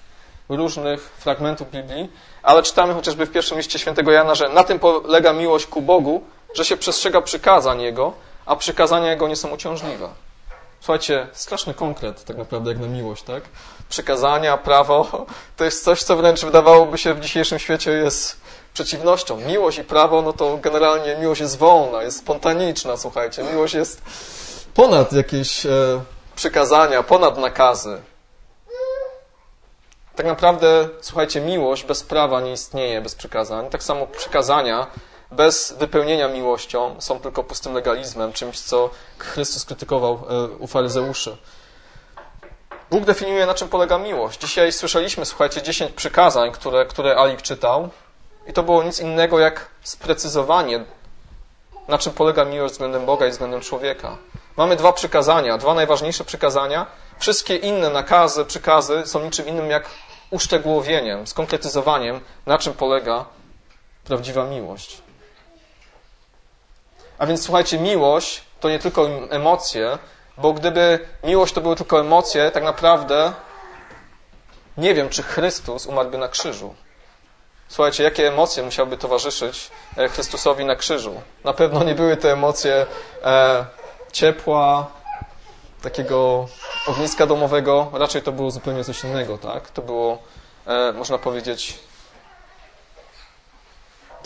różnych 0.48 1.00
fragmentów 1.02 1.70
Biblii, 1.70 2.08
ale 2.42 2.62
czytamy 2.62 2.94
chociażby 2.94 3.26
w 3.26 3.30
pierwszym 3.30 3.56
liście 3.58 3.78
świętego 3.78 4.12
Jana, 4.12 4.34
że 4.34 4.48
na 4.48 4.64
tym 4.64 4.78
polega 4.78 5.32
miłość 5.32 5.66
ku 5.66 5.82
Bogu, 5.82 6.24
że 6.54 6.64
się 6.64 6.76
przestrzega 6.76 7.20
przykazań 7.20 7.82
Jego, 7.82 8.12
a 8.46 8.56
przykazania 8.56 9.10
Jego 9.10 9.28
nie 9.28 9.36
są 9.36 9.50
uciążliwe. 9.50 10.08
Słuchajcie, 10.80 11.26
straszny 11.32 11.74
konkret 11.74 12.24
tak 12.24 12.36
naprawdę 12.36 12.70
jak 12.70 12.80
na 12.80 12.86
miłość, 12.86 13.22
tak? 13.22 13.42
Przykazania, 13.88 14.56
prawo, 14.56 15.26
to 15.56 15.64
jest 15.64 15.84
coś, 15.84 16.02
co 16.02 16.16
wręcz 16.16 16.44
wydawałoby 16.44 16.98
się 16.98 17.14
w 17.14 17.20
dzisiejszym 17.20 17.58
świecie 17.58 17.90
jest 17.90 18.36
przeciwnością. 18.74 19.36
Miłość 19.36 19.78
i 19.78 19.84
prawo, 19.84 20.22
no 20.22 20.32
to 20.32 20.56
generalnie 20.56 21.16
miłość 21.16 21.40
jest 21.40 21.58
wolna, 21.58 22.02
jest 22.02 22.18
spontaniczna, 22.18 22.96
słuchajcie. 22.96 23.42
Miłość 23.42 23.74
jest 23.74 24.02
ponad 24.74 25.12
jakieś 25.12 25.66
e, 25.66 25.70
przykazania, 26.36 27.02
ponad 27.02 27.38
nakazy. 27.38 28.02
Tak 30.16 30.26
naprawdę, 30.26 30.88
słuchajcie, 31.00 31.40
miłość 31.40 31.84
bez 31.84 32.02
prawa 32.02 32.40
nie 32.40 32.52
istnieje, 32.52 33.00
bez 33.00 33.14
przykazań. 33.14 33.70
Tak 33.70 33.82
samo 33.82 34.06
przykazania 34.06 34.86
bez 35.30 35.74
wypełnienia 35.78 36.28
miłością 36.28 36.96
są 36.98 37.20
tylko 37.20 37.44
pustym 37.44 37.74
legalizmem, 37.74 38.32
czymś, 38.32 38.60
co 38.60 38.90
Chrystus 39.18 39.64
krytykował 39.64 40.14
e, 40.28 40.46
u 40.46 40.66
faryzeuszy. 40.66 41.36
Bóg 42.90 43.04
definiuje, 43.04 43.46
na 43.46 43.54
czym 43.54 43.68
polega 43.68 43.98
miłość. 43.98 44.40
Dzisiaj 44.40 44.72
słyszeliśmy, 44.72 45.26
słuchajcie, 45.26 45.62
dziesięć 45.62 45.92
przykazań, 45.92 46.52
które, 46.52 46.86
które 46.86 47.16
Alik 47.16 47.42
czytał, 47.42 47.88
i 48.46 48.52
to 48.52 48.62
było 48.62 48.82
nic 48.82 49.00
innego 49.00 49.38
jak 49.38 49.66
sprecyzowanie, 49.82 50.84
na 51.88 51.98
czym 51.98 52.12
polega 52.12 52.44
miłość 52.44 52.72
względem 52.72 53.06
Boga 53.06 53.26
i 53.26 53.30
względem 53.30 53.60
człowieka. 53.60 54.16
Mamy 54.56 54.76
dwa 54.76 54.92
przykazania, 54.92 55.58
dwa 55.58 55.74
najważniejsze 55.74 56.24
przykazania. 56.24 56.86
Wszystkie 57.18 57.56
inne 57.56 57.90
nakazy, 57.90 58.44
przykazy 58.44 59.02
są 59.06 59.20
niczym 59.20 59.46
innym 59.46 59.70
jak 59.70 59.88
uszczegółowieniem, 60.30 61.26
skonkretyzowaniem, 61.26 62.20
na 62.46 62.58
czym 62.58 62.72
polega 62.72 63.24
prawdziwa 64.04 64.44
miłość. 64.44 65.02
A 67.18 67.26
więc 67.26 67.44
słuchajcie, 67.44 67.78
miłość 67.78 68.42
to 68.60 68.68
nie 68.68 68.78
tylko 68.78 69.08
emocje, 69.30 69.98
bo 70.38 70.52
gdyby 70.52 71.08
miłość 71.24 71.54
to 71.54 71.60
były 71.60 71.76
tylko 71.76 72.00
emocje, 72.00 72.50
tak 72.50 72.64
naprawdę 72.64 73.32
nie 74.76 74.94
wiem, 74.94 75.08
czy 75.08 75.22
Chrystus 75.22 75.86
umarłby 75.86 76.18
na 76.18 76.28
krzyżu. 76.28 76.74
Słuchajcie, 77.68 78.04
jakie 78.04 78.28
emocje 78.28 78.62
musiałyby 78.62 78.96
towarzyszyć 78.96 79.70
e, 79.96 80.08
Chrystusowi 80.08 80.64
na 80.64 80.76
krzyżu? 80.76 81.20
Na 81.44 81.52
pewno 81.52 81.84
nie 81.84 81.94
były 81.94 82.16
te 82.16 82.32
emocje 82.32 82.86
e, 83.24 83.66
ciepła, 84.12 84.86
takiego 85.82 86.48
ogniska 86.86 87.26
domowego, 87.26 87.90
raczej 87.92 88.22
to 88.22 88.32
było 88.32 88.50
zupełnie 88.50 88.84
coś 88.84 89.04
innego, 89.04 89.38
tak? 89.38 89.70
To 89.70 89.82
było, 89.82 90.18
e, 90.66 90.92
można 90.92 91.18
powiedzieć, 91.18 91.78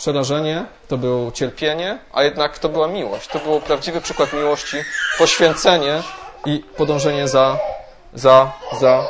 przerażenie, 0.01 0.65
to 0.87 0.97
było 0.97 1.31
cierpienie, 1.31 1.99
a 2.13 2.23
jednak 2.23 2.59
to 2.59 2.69
była 2.69 2.87
miłość. 2.87 3.27
To 3.27 3.39
był 3.39 3.59
prawdziwy 3.61 4.01
przykład 4.01 4.33
miłości, 4.33 4.77
poświęcenie 5.17 6.03
i 6.45 6.59
podążenie 6.77 7.27
za, 7.27 7.57
za, 8.13 8.51
za, 8.79 9.03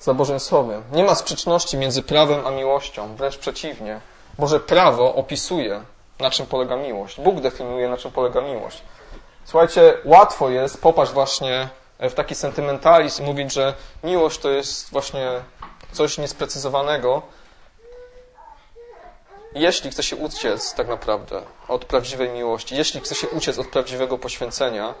za 0.00 0.14
Bożym 0.14 0.40
Słowem. 0.40 0.82
Nie 0.92 1.04
ma 1.04 1.14
sprzeczności 1.14 1.76
między 1.76 2.02
prawem 2.02 2.46
a 2.46 2.50
miłością, 2.50 3.16
wręcz 3.16 3.36
przeciwnie. 3.36 4.00
Boże 4.38 4.60
prawo 4.60 5.14
opisuje, 5.14 5.80
na 6.20 6.30
czym 6.30 6.46
polega 6.46 6.76
miłość. 6.76 7.20
Bóg 7.20 7.40
definiuje, 7.40 7.88
na 7.88 7.96
czym 7.96 8.10
polega 8.10 8.40
miłość. 8.40 8.82
Słuchajcie, 9.44 9.94
łatwo 10.04 10.48
jest 10.50 10.82
popaść 10.82 11.12
właśnie 11.12 11.68
w 12.00 12.14
taki 12.14 12.34
sentymentalizm 12.34 13.24
mówić, 13.24 13.52
że 13.52 13.74
miłość 14.04 14.38
to 14.38 14.50
jest 14.50 14.90
właśnie 14.90 15.30
coś 15.92 16.18
niesprecyzowanego, 16.18 17.22
jeśli 19.54 19.90
chce 19.90 20.02
się 20.02 20.16
uciec 20.16 20.74
tak 20.74 20.88
naprawdę 20.88 21.42
od 21.68 21.84
prawdziwej 21.84 22.28
miłości, 22.28 22.76
jeśli 22.76 23.00
chce 23.00 23.14
się 23.14 23.28
uciec 23.28 23.58
od 23.58 23.66
prawdziwego 23.66 24.18
poświęcenia 24.18 24.94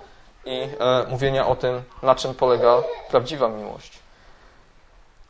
i 0.44 0.68
e, 0.80 1.06
mówienia 1.08 1.46
o 1.46 1.56
tym, 1.56 1.82
na 2.02 2.14
czym 2.14 2.34
polega 2.34 2.82
prawdziwa 3.10 3.48
miłość. 3.48 3.98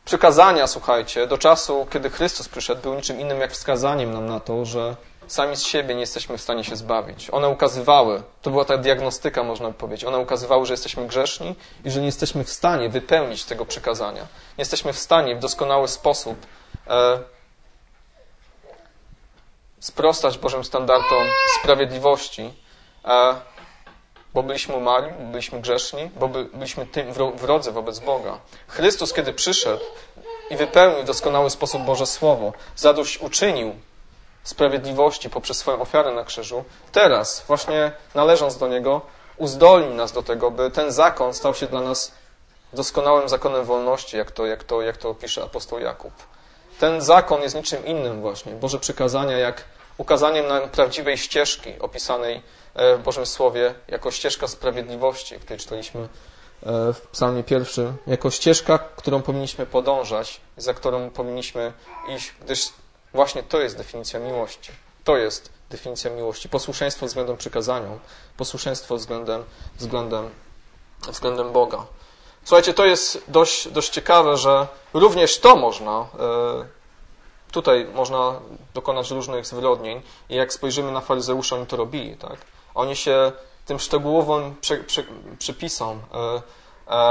Przykazania, 0.05 0.67
słuchajcie, 0.67 1.27
do 1.27 1.37
czasu, 1.37 1.87
kiedy 1.91 2.09
Chrystus 2.09 2.49
przyszedł, 2.49 2.81
był 2.81 2.93
niczym 2.93 3.19
innym 3.19 3.39
jak 3.39 3.51
wskazaniem 3.51 4.13
nam 4.13 4.25
na 4.25 4.39
to, 4.39 4.65
że 4.65 4.95
sami 5.29 5.55
z 5.55 5.63
siebie 5.63 5.93
nie 5.95 6.01
jesteśmy 6.01 6.37
w 6.37 6.41
stanie 6.41 6.63
się 6.63 6.75
zbawić. 6.75 7.29
One 7.29 7.49
ukazywały, 7.49 8.23
to 8.41 8.49
była 8.49 8.65
ta 8.65 8.77
diagnostyka, 8.77 9.43
można 9.43 9.67
by 9.67 9.73
powiedzieć, 9.73 10.05
one 10.05 10.17
ukazywały, 10.17 10.65
że 10.65 10.73
jesteśmy 10.73 11.07
grzeszni 11.07 11.55
i 11.85 11.91
że 11.91 11.99
nie 11.99 12.05
jesteśmy 12.05 12.43
w 12.43 12.49
stanie 12.49 12.89
wypełnić 12.89 13.43
tego 13.43 13.65
przykazania. 13.65 14.21
Nie 14.21 14.61
jesteśmy 14.61 14.93
w 14.93 14.99
stanie 14.99 15.35
w 15.35 15.39
doskonały 15.39 15.87
sposób 15.87 16.45
e, 16.87 17.19
sprostać 19.79 20.37
Bożym 20.37 20.63
standardom 20.63 21.27
sprawiedliwości, 21.59 22.53
e, 23.05 23.35
bo 24.33 24.43
byliśmy 24.43 24.75
umarli, 24.75 25.11
byliśmy 25.31 25.61
grzeszni, 25.61 26.09
bo 26.15 26.27
byliśmy 26.27 26.85
tym 26.85 27.13
wrodzy 27.13 27.71
wobec 27.71 27.99
Boga. 27.99 28.39
Chrystus, 28.67 29.13
kiedy 29.13 29.33
przyszedł 29.33 29.83
i 30.49 30.57
wypełnił 30.57 31.03
w 31.03 31.05
doskonały 31.05 31.49
sposób 31.49 31.81
Boże 31.81 32.05
Słowo, 32.05 32.53
zadość 32.75 33.17
uczynił 33.17 33.75
sprawiedliwości 34.43 35.29
poprzez 35.29 35.57
swoją 35.57 35.81
ofiarę 35.81 36.11
na 36.11 36.23
krzyżu, 36.23 36.63
teraz, 36.91 37.43
właśnie 37.47 37.91
należąc 38.15 38.57
do 38.57 38.67
Niego, 38.67 39.01
uzdolni 39.37 39.95
nas 39.95 40.11
do 40.11 40.23
tego, 40.23 40.51
by 40.51 40.71
ten 40.71 40.91
zakon 40.91 41.33
stał 41.33 41.55
się 41.55 41.67
dla 41.67 41.81
nas 41.81 42.11
doskonałym 42.73 43.29
zakonem 43.29 43.65
wolności, 43.65 44.17
jak 44.17 44.31
to, 44.31 44.45
jak 44.45 44.63
to, 44.63 44.81
jak 44.81 44.97
to 44.97 45.13
pisze 45.13 45.43
apostoł 45.43 45.79
Jakub. 45.79 46.13
Ten 46.79 47.01
zakon 47.01 47.41
jest 47.41 47.55
niczym 47.55 47.85
innym 47.85 48.21
właśnie. 48.21 48.51
Boże 48.51 48.79
przykazania, 48.79 49.37
jak 49.37 49.63
ukazaniem 49.97 50.47
nam 50.47 50.69
prawdziwej 50.69 51.17
ścieżki 51.17 51.79
opisanej 51.79 52.41
e, 52.75 52.95
w 52.95 53.01
Bożym 53.01 53.25
Słowie 53.25 53.73
jako 53.87 54.11
ścieżka 54.11 54.47
sprawiedliwości, 54.47 55.35
o 55.35 55.39
której 55.39 55.59
czytaliśmy 55.59 56.01
e, 56.01 56.07
w 56.93 57.01
psalmie 57.11 57.43
pierwszym, 57.43 57.97
jako 58.07 58.31
ścieżka, 58.31 58.77
którą 58.77 59.21
powinniśmy 59.21 59.65
podążać, 59.65 60.41
za 60.57 60.73
którą 60.73 61.09
powinniśmy 61.09 61.73
iść, 62.15 62.33
gdyż 62.41 62.69
Właśnie 63.13 63.43
to 63.43 63.59
jest 63.59 63.77
definicja 63.77 64.19
miłości. 64.19 64.71
To 65.03 65.17
jest 65.17 65.49
definicja 65.69 66.11
miłości. 66.11 66.49
Posłuszeństwo 66.49 67.05
względem 67.05 67.37
przykazaniom, 67.37 67.99
posłuszeństwo 68.37 68.95
względem, 68.95 69.43
względem, 69.77 70.29
względem 71.07 71.51
Boga. 71.51 71.85
Słuchajcie, 72.43 72.73
to 72.73 72.85
jest 72.85 73.23
dość, 73.27 73.67
dość 73.67 73.89
ciekawe, 73.89 74.37
że 74.37 74.67
również 74.93 75.39
to 75.39 75.55
można, 75.55 76.07
e, 76.19 76.65
tutaj 77.51 77.87
można 77.93 78.39
dokonać 78.73 79.11
różnych 79.11 79.45
zwyrodnień 79.45 80.01
i 80.29 80.35
jak 80.35 80.53
spojrzymy 80.53 80.91
na 80.91 81.01
faryzeuszy, 81.01 81.55
oni 81.55 81.65
to 81.65 81.77
robili, 81.77 82.17
tak? 82.17 82.37
Oni 82.75 82.95
się 82.95 83.31
tym 83.65 83.79
szczegółowym 83.79 84.55
przy, 84.61 84.77
przy, 84.77 85.05
przypisom 85.39 86.01
e, 86.13 86.41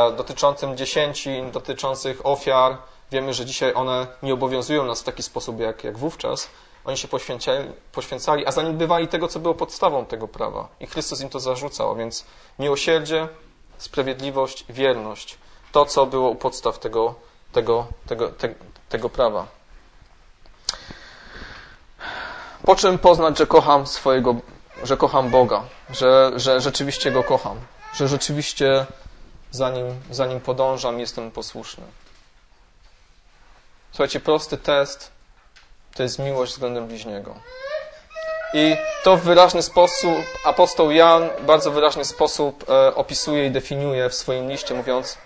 e, 0.09 0.13
dotyczącym 0.13 0.77
dziesięci, 0.77 1.43
dotyczących 1.53 2.27
ofiar, 2.27 2.79
Wiemy, 3.11 3.35
że 3.35 3.45
dzisiaj 3.45 3.75
one 3.75 4.07
nie 4.23 4.35
obowiązują 4.35 4.85
nas 4.85 5.01
w 5.01 5.05
taki 5.05 5.23
sposób 5.23 5.61
jak, 5.61 5.85
jak 5.85 5.99
wówczas. 5.99 6.49
Oni 6.85 6.97
się 6.97 7.09
poświęcali, 7.09 7.69
poświęcali, 7.93 8.47
a 8.47 8.53
zaniedbywali 8.53 9.09
tego, 9.09 9.29
co 9.29 9.41
było 9.41 9.55
podstawą 9.55 10.05
tego 10.05 10.29
prawa. 10.29 10.69
I 10.81 10.87
Chrystus 10.87 11.21
im 11.21 11.29
to 11.29 11.41
zarzucał, 11.41 11.97
więc 11.97 12.25
miłosierdzie, 12.59 13.29
sprawiedliwość, 13.79 14.65
wierność. 14.69 15.39
To, 15.73 15.87
co 15.87 16.07
było 16.07 16.31
u 16.31 16.35
podstaw 16.35 16.79
tego, 16.79 17.15
tego, 17.53 17.87
tego, 18.07 18.29
te, 18.29 18.55
tego 18.89 19.09
prawa. 19.09 19.47
Po 22.65 22.77
czym 22.77 22.99
poznać, 22.99 23.39
że 23.39 23.47
kocham 23.47 23.87
swojego, 23.87 24.35
że 24.83 24.97
kocham 24.97 25.31
Boga, 25.31 25.65
że, 25.91 26.33
że 26.37 26.61
rzeczywiście 26.61 27.11
Go 27.11 27.23
kocham, 27.23 27.61
że 27.95 28.09
rzeczywiście 28.09 28.87
za 29.51 29.71
Nim, 29.71 30.01
za 30.11 30.27
nim 30.27 30.41
podążam, 30.41 31.01
jestem 31.01 31.31
posłuszny. 31.31 31.85
Słuchajcie, 33.91 34.21
prosty 34.21 34.57
test 34.57 35.11
to 35.95 36.03
jest 36.03 36.19
miłość 36.19 36.53
względem 36.53 36.87
bliźniego. 36.87 37.35
I 38.55 38.77
to 39.05 39.17
w 39.17 39.23
wyraźny 39.23 39.63
sposób 39.63 40.25
apostoł 40.45 40.91
Jan 40.91 41.29
bardzo 41.41 41.71
wyraźny 41.71 42.05
sposób 42.05 42.71
e, 42.71 42.95
opisuje 42.95 43.47
i 43.47 43.51
definiuje 43.51 44.09
w 44.09 44.15
swoim 44.15 44.51
liście, 44.51 44.75
mówiąc: 44.75 45.19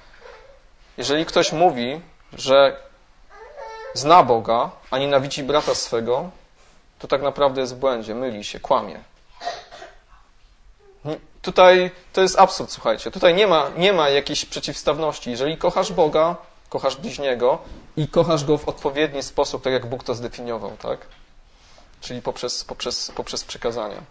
Jeżeli 0.97 1.27
ktoś 1.27 1.53
mówi, 1.53 2.01
że 2.33 2.77
zna 3.95 4.23
Boga, 4.23 4.71
a 4.91 4.99
nienawidzi 4.99 5.43
brata 5.43 5.75
swego, 5.75 6.31
to 6.99 7.09
tak 7.09 7.23
naprawdę 7.23 7.61
jest 7.61 7.75
w 7.75 7.79
błędzie, 7.79 8.15
myli 8.15 8.45
się, 8.45 8.61
kłamie. 8.61 9.01
Tutaj 11.43 11.91
to 12.13 12.21
jest 12.21 12.39
absurd, 12.39 12.71
słuchajcie. 12.73 13.11
Tutaj 13.11 13.35
nie 13.35 13.47
ma, 13.47 13.71
nie 13.77 13.93
ma 13.93 14.09
jakiejś 14.09 14.45
przeciwstawności. 14.45 15.31
Jeżeli 15.31 15.57
kochasz 15.57 15.93
Boga, 15.93 16.37
kochasz 16.73 16.97
bliźniego 16.97 17.59
i 17.97 18.09
kochasz 18.09 18.45
go 18.45 18.59
w 18.59 18.69
odpowiedni 18.69 19.23
sposób, 19.23 19.63
tak 19.63 19.73
jak 19.73 19.87
Bóg 19.87 20.05
to 20.05 20.15
zdefiniował, 20.15 20.73
tak? 20.83 21.07
Czyli 22.01 22.23
poprzez, 22.23 22.65
poprzez, 22.65 23.13
poprzez 23.17 23.45
przykazania. 23.45 24.03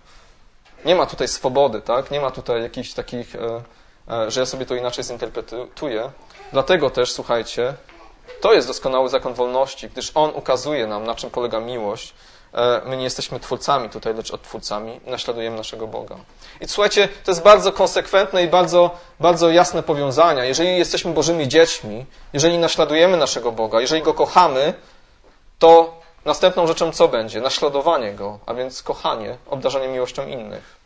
Nie 0.86 0.95
ma 0.95 1.06
tutaj 1.06 1.28
swobody, 1.28 1.82
tak? 1.82 2.12
Nie 2.12 2.21
ma 2.21 2.32
tutaj 2.32 2.62
jakichś 2.62 2.93
takich, 2.93 3.36
e, 3.36 3.63
e, 4.10 4.32
że 4.32 4.39
ja 4.39 4.45
sobie 4.45 4.65
to 4.65 4.76
inaczej 4.76 5.04
zinterpretuję. 5.04 6.12
Dlatego 6.52 6.89
też, 6.89 7.12
słuchajcie, 7.12 7.74
to 8.41 8.54
jest 8.54 8.67
doskonały 8.67 9.10
zakon 9.10 9.34
wolności, 9.34 9.89
gdyż 9.89 10.12
on 10.15 10.32
ukazuje 10.36 10.88
nam, 10.88 11.04
na 11.04 11.15
czym 11.15 11.30
polega 11.30 11.60
miłość, 11.60 12.13
my 12.86 12.98
nie 12.98 13.04
jesteśmy 13.04 13.40
twórcami 13.40 13.90
tutaj, 13.90 14.14
lecz 14.14 14.32
odtwórcami. 14.32 15.00
Naśladujemy 15.06 15.58
naszego 15.58 15.88
Boga. 15.88 16.16
I 16.62 16.68
słuchajcie, 16.68 17.08
to 17.24 17.32
jest 17.32 17.44
bardzo 17.44 17.72
konsekwentne 17.72 18.44
i 18.44 18.48
bardzo, 18.48 18.92
bardzo 19.20 19.50
jasne 19.50 19.84
powiązania. 19.84 20.46
Jeżeli 20.46 20.78
jesteśmy 20.78 21.14
Bożymi 21.14 21.48
dziećmi, 21.48 22.06
jeżeli 22.34 22.58
naśladujemy 22.58 23.18
naszego 23.18 23.52
Boga, 23.52 23.82
jeżeli 23.82 24.02
Go 24.02 24.14
kochamy, 24.14 24.74
to 25.60 26.02
następną 26.26 26.68
rzeczą 26.68 26.92
co 26.92 27.08
będzie? 27.08 27.42
Naśladowanie 27.42 28.14
Go, 28.14 28.40
a 28.46 28.54
więc 28.54 28.84
kochanie, 28.84 29.38
obdarzanie 29.48 29.88
miłością 29.88 30.28
innych. 30.28 30.82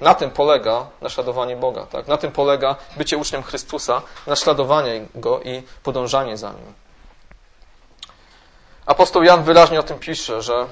Na 0.00 0.14
tym 0.14 0.30
polega 0.30 0.86
naśladowanie 1.00 1.56
Boga. 1.56 1.86
Tak? 1.86 2.08
Na 2.08 2.16
tym 2.16 2.32
polega 2.32 2.76
bycie 2.96 3.16
uczniem 3.16 3.42
Chrystusa, 3.42 4.02
naśladowanie 4.26 5.06
Go 5.14 5.40
i 5.40 5.62
podążanie 5.82 6.36
za 6.36 6.48
Nim. 6.48 6.74
Apostoł 8.88 9.22
Jan 9.22 9.42
wyraźnie 9.42 9.80
o 9.80 9.82
tym 9.82 9.98
pisze, 9.98 10.42
że 10.42 10.66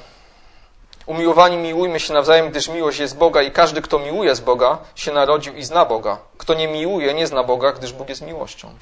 umiłowani 1.07 1.57
miłujmy 1.57 2.01
się 2.01 2.15
nawzajem, 2.15 2.51
gdyż 2.51 2.69
miłość 2.69 2.99
jest 2.99 3.17
Boga 3.17 3.43
i 3.43 3.51
każdy, 3.51 3.83
kto 3.83 3.99
miłuje 3.99 4.35
z 4.35 4.41
Boga, 4.41 4.79
się 4.95 5.13
narodził 5.13 5.55
i 5.55 5.65
zna 5.65 5.85
Boga. 5.85 6.19
Kto 6.39 6.55
nie 6.55 6.69
miłuje, 6.69 7.15
nie 7.15 7.27
zna 7.27 7.45
Boga, 7.45 7.73
gdyż 7.73 7.93
Bóg 7.93 8.09
jest 8.09 8.23
miłością. 8.23 8.75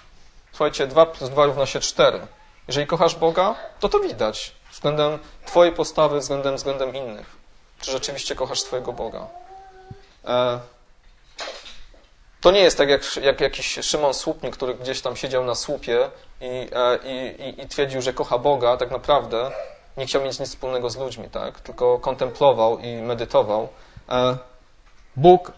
Słuchajcie, 0.52 0.86
2 0.86 1.06
plus 1.06 1.30
2 1.30 1.46
równa 1.46 1.66
się 1.66 1.80
4. 1.80 2.26
Jeżeli 2.68 2.86
kochasz 2.86 3.14
Boga, 3.14 3.54
to 3.80 3.88
to 3.88 4.00
widać 4.00 4.52
względem 4.72 5.18
Twojej 5.46 5.72
postawy, 5.72 6.18
względem, 6.18 6.56
względem 6.56 6.96
innych. 6.96 7.36
Czy 7.80 7.90
rzeczywiście 7.90 8.34
kochasz 8.34 8.60
swojego 8.60 8.92
Boga? 8.92 9.26
E, 10.24 10.58
to 12.44 12.50
nie 12.50 12.60
jest 12.60 12.78
tak 12.78 12.88
jak, 12.88 13.02
jak 13.16 13.40
jakiś 13.40 13.78
Szymon 13.82 14.14
Słupnik, 14.14 14.56
który 14.56 14.74
gdzieś 14.74 15.00
tam 15.00 15.16
siedział 15.16 15.44
na 15.44 15.54
słupie 15.54 16.10
i, 16.40 16.68
e, 16.72 16.98
i, 17.06 17.60
i 17.62 17.68
twierdził, 17.68 18.02
że 18.02 18.12
kocha 18.12 18.38
Boga, 18.38 18.76
tak 18.76 18.90
naprawdę 18.90 19.50
nie 19.96 20.06
chciał 20.06 20.22
mieć 20.22 20.38
nic 20.38 20.48
wspólnego 20.48 20.90
z 20.90 20.96
ludźmi, 20.96 21.28
tak? 21.30 21.60
tylko 21.60 21.98
kontemplował 21.98 22.78
i 22.78 22.96
medytował. 22.96 23.68
E, 24.08 24.36
Bóg 25.16 25.52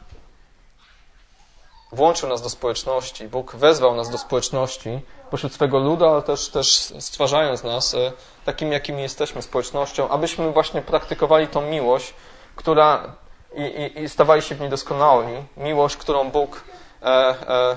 włączył 1.92 2.28
nas 2.28 2.42
do 2.42 2.50
społeczności, 2.50 3.28
Bóg 3.28 3.56
wezwał 3.56 3.94
nas 3.94 4.10
do 4.10 4.18
społeczności 4.18 5.00
pośród 5.30 5.54
swego 5.54 5.78
ludu, 5.78 6.06
ale 6.06 6.22
też, 6.22 6.48
też 6.48 6.68
stwarzając 7.00 7.64
nas 7.64 7.94
e, 7.94 8.12
takim, 8.44 8.72
jakimi 8.72 9.02
jesteśmy 9.02 9.42
społecznością, 9.42 10.08
abyśmy 10.08 10.52
właśnie 10.52 10.82
praktykowali 10.82 11.48
tą 11.48 11.60
miłość, 11.60 12.14
która 12.56 13.16
i, 13.54 13.62
i, 13.62 14.02
i 14.02 14.08
stawali 14.08 14.42
się 14.42 14.54
w 14.54 14.60
niej 14.60 14.70
doskonali. 14.70 15.44
Miłość, 15.56 15.96
którą 15.96 16.30
Bóg 16.30 16.64
e, 17.02 17.06
e, 17.06 17.76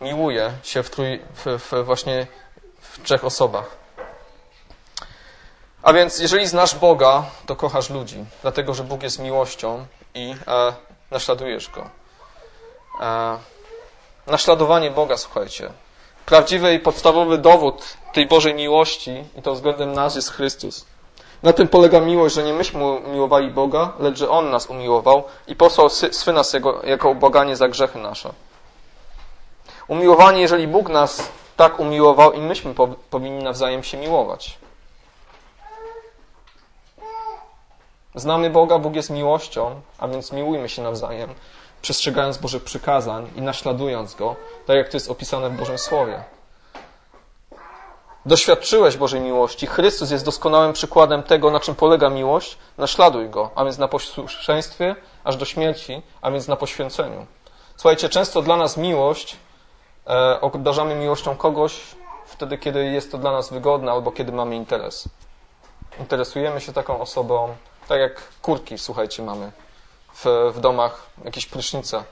miłuje 0.00 0.52
się 0.62 0.82
w, 0.82 0.90
trój, 0.90 1.20
w, 1.34 1.62
w 1.62 1.84
właśnie 1.84 2.26
w 2.80 3.02
trzech 3.02 3.24
osobach. 3.24 3.76
A 5.82 5.92
więc, 5.92 6.18
jeżeli 6.18 6.46
znasz 6.46 6.74
Boga, 6.74 7.24
to 7.46 7.56
kochasz 7.56 7.90
ludzi, 7.90 8.24
dlatego 8.42 8.74
że 8.74 8.84
Bóg 8.84 9.02
jest 9.02 9.18
miłością 9.18 9.86
i 10.14 10.34
e, 10.46 10.72
naśladujesz 11.10 11.70
Go. 11.70 11.90
E, 13.00 13.38
naśladowanie 14.26 14.90
Boga, 14.90 15.16
słuchajcie. 15.16 15.70
Prawdziwy 16.26 16.74
i 16.74 16.78
podstawowy 16.78 17.38
dowód 17.38 17.96
tej 18.12 18.26
Bożej 18.26 18.54
miłości, 18.54 19.24
i 19.38 19.42
to 19.42 19.54
względem 19.54 19.92
nas, 19.92 20.16
jest 20.16 20.30
Chrystus. 20.30 20.86
Na 21.42 21.52
tym 21.52 21.68
polega 21.68 22.00
miłość, 22.00 22.34
że 22.34 22.42
nie 22.42 22.52
myśmy 22.52 22.84
umiłowali 22.84 23.50
Boga, 23.50 23.92
lecz 23.98 24.18
że 24.18 24.30
On 24.30 24.50
nas 24.50 24.66
umiłował 24.66 25.24
i 25.46 25.56
posłał 25.56 25.88
Syna 25.90 26.42
Jego 26.54 26.82
jako 26.82 27.10
uboganie 27.10 27.56
za 27.56 27.68
grzechy 27.68 27.98
nasze. 27.98 28.32
Umiłowanie, 29.88 30.40
jeżeli 30.40 30.68
Bóg 30.68 30.88
nas 30.88 31.30
tak 31.56 31.80
umiłował 31.80 32.32
i 32.32 32.40
myśmy 32.40 32.74
powinni 33.10 33.44
nawzajem 33.44 33.82
się 33.82 33.96
miłować. 33.96 34.58
Znamy 38.14 38.50
Boga, 38.50 38.78
Bóg 38.78 38.94
jest 38.94 39.10
miłością, 39.10 39.80
a 39.98 40.08
więc 40.08 40.32
miłujmy 40.32 40.68
się 40.68 40.82
nawzajem, 40.82 41.34
przestrzegając 41.82 42.38
Bożych 42.38 42.64
przykazań 42.64 43.30
i 43.36 43.42
naśladując 43.42 44.14
Go, 44.14 44.36
tak 44.66 44.76
jak 44.76 44.88
to 44.88 44.96
jest 44.96 45.10
opisane 45.10 45.50
w 45.50 45.56
Bożym 45.56 45.78
Słowie. 45.78 46.24
Doświadczyłeś 48.26 48.96
Bożej 48.96 49.20
miłości. 49.20 49.66
Chrystus 49.66 50.10
jest 50.10 50.24
doskonałym 50.24 50.72
przykładem 50.72 51.22
tego, 51.22 51.50
na 51.50 51.60
czym 51.60 51.74
polega 51.74 52.10
miłość. 52.10 52.58
Naśladuj 52.78 53.28
Go, 53.28 53.50
a 53.54 53.64
więc 53.64 53.78
na 53.78 53.88
posłuszeństwie 53.88 54.96
aż 55.24 55.36
do 55.36 55.44
śmierci, 55.44 56.02
a 56.22 56.30
więc 56.30 56.48
na 56.48 56.56
poświęceniu. 56.56 57.26
Słuchajcie, 57.76 58.08
często 58.08 58.42
dla 58.42 58.56
nas 58.56 58.76
miłość, 58.76 59.36
e, 60.06 60.40
obdarzamy 60.40 60.94
miłością 60.94 61.36
kogoś 61.36 61.80
wtedy, 62.26 62.58
kiedy 62.58 62.84
jest 62.84 63.12
to 63.12 63.18
dla 63.18 63.32
nas 63.32 63.50
wygodne 63.50 63.92
albo 63.92 64.12
kiedy 64.12 64.32
mamy 64.32 64.56
interes. 64.56 65.08
Interesujemy 66.00 66.60
się 66.60 66.72
taką 66.72 67.00
osobą, 67.00 67.54
tak 67.88 68.00
jak 68.00 68.22
kurki, 68.42 68.78
słuchajcie, 68.78 69.22
mamy 69.22 69.52
w, 70.14 70.52
w 70.54 70.60
domach, 70.60 71.06
jakieś 71.24 71.46
prysznice. 71.46 72.04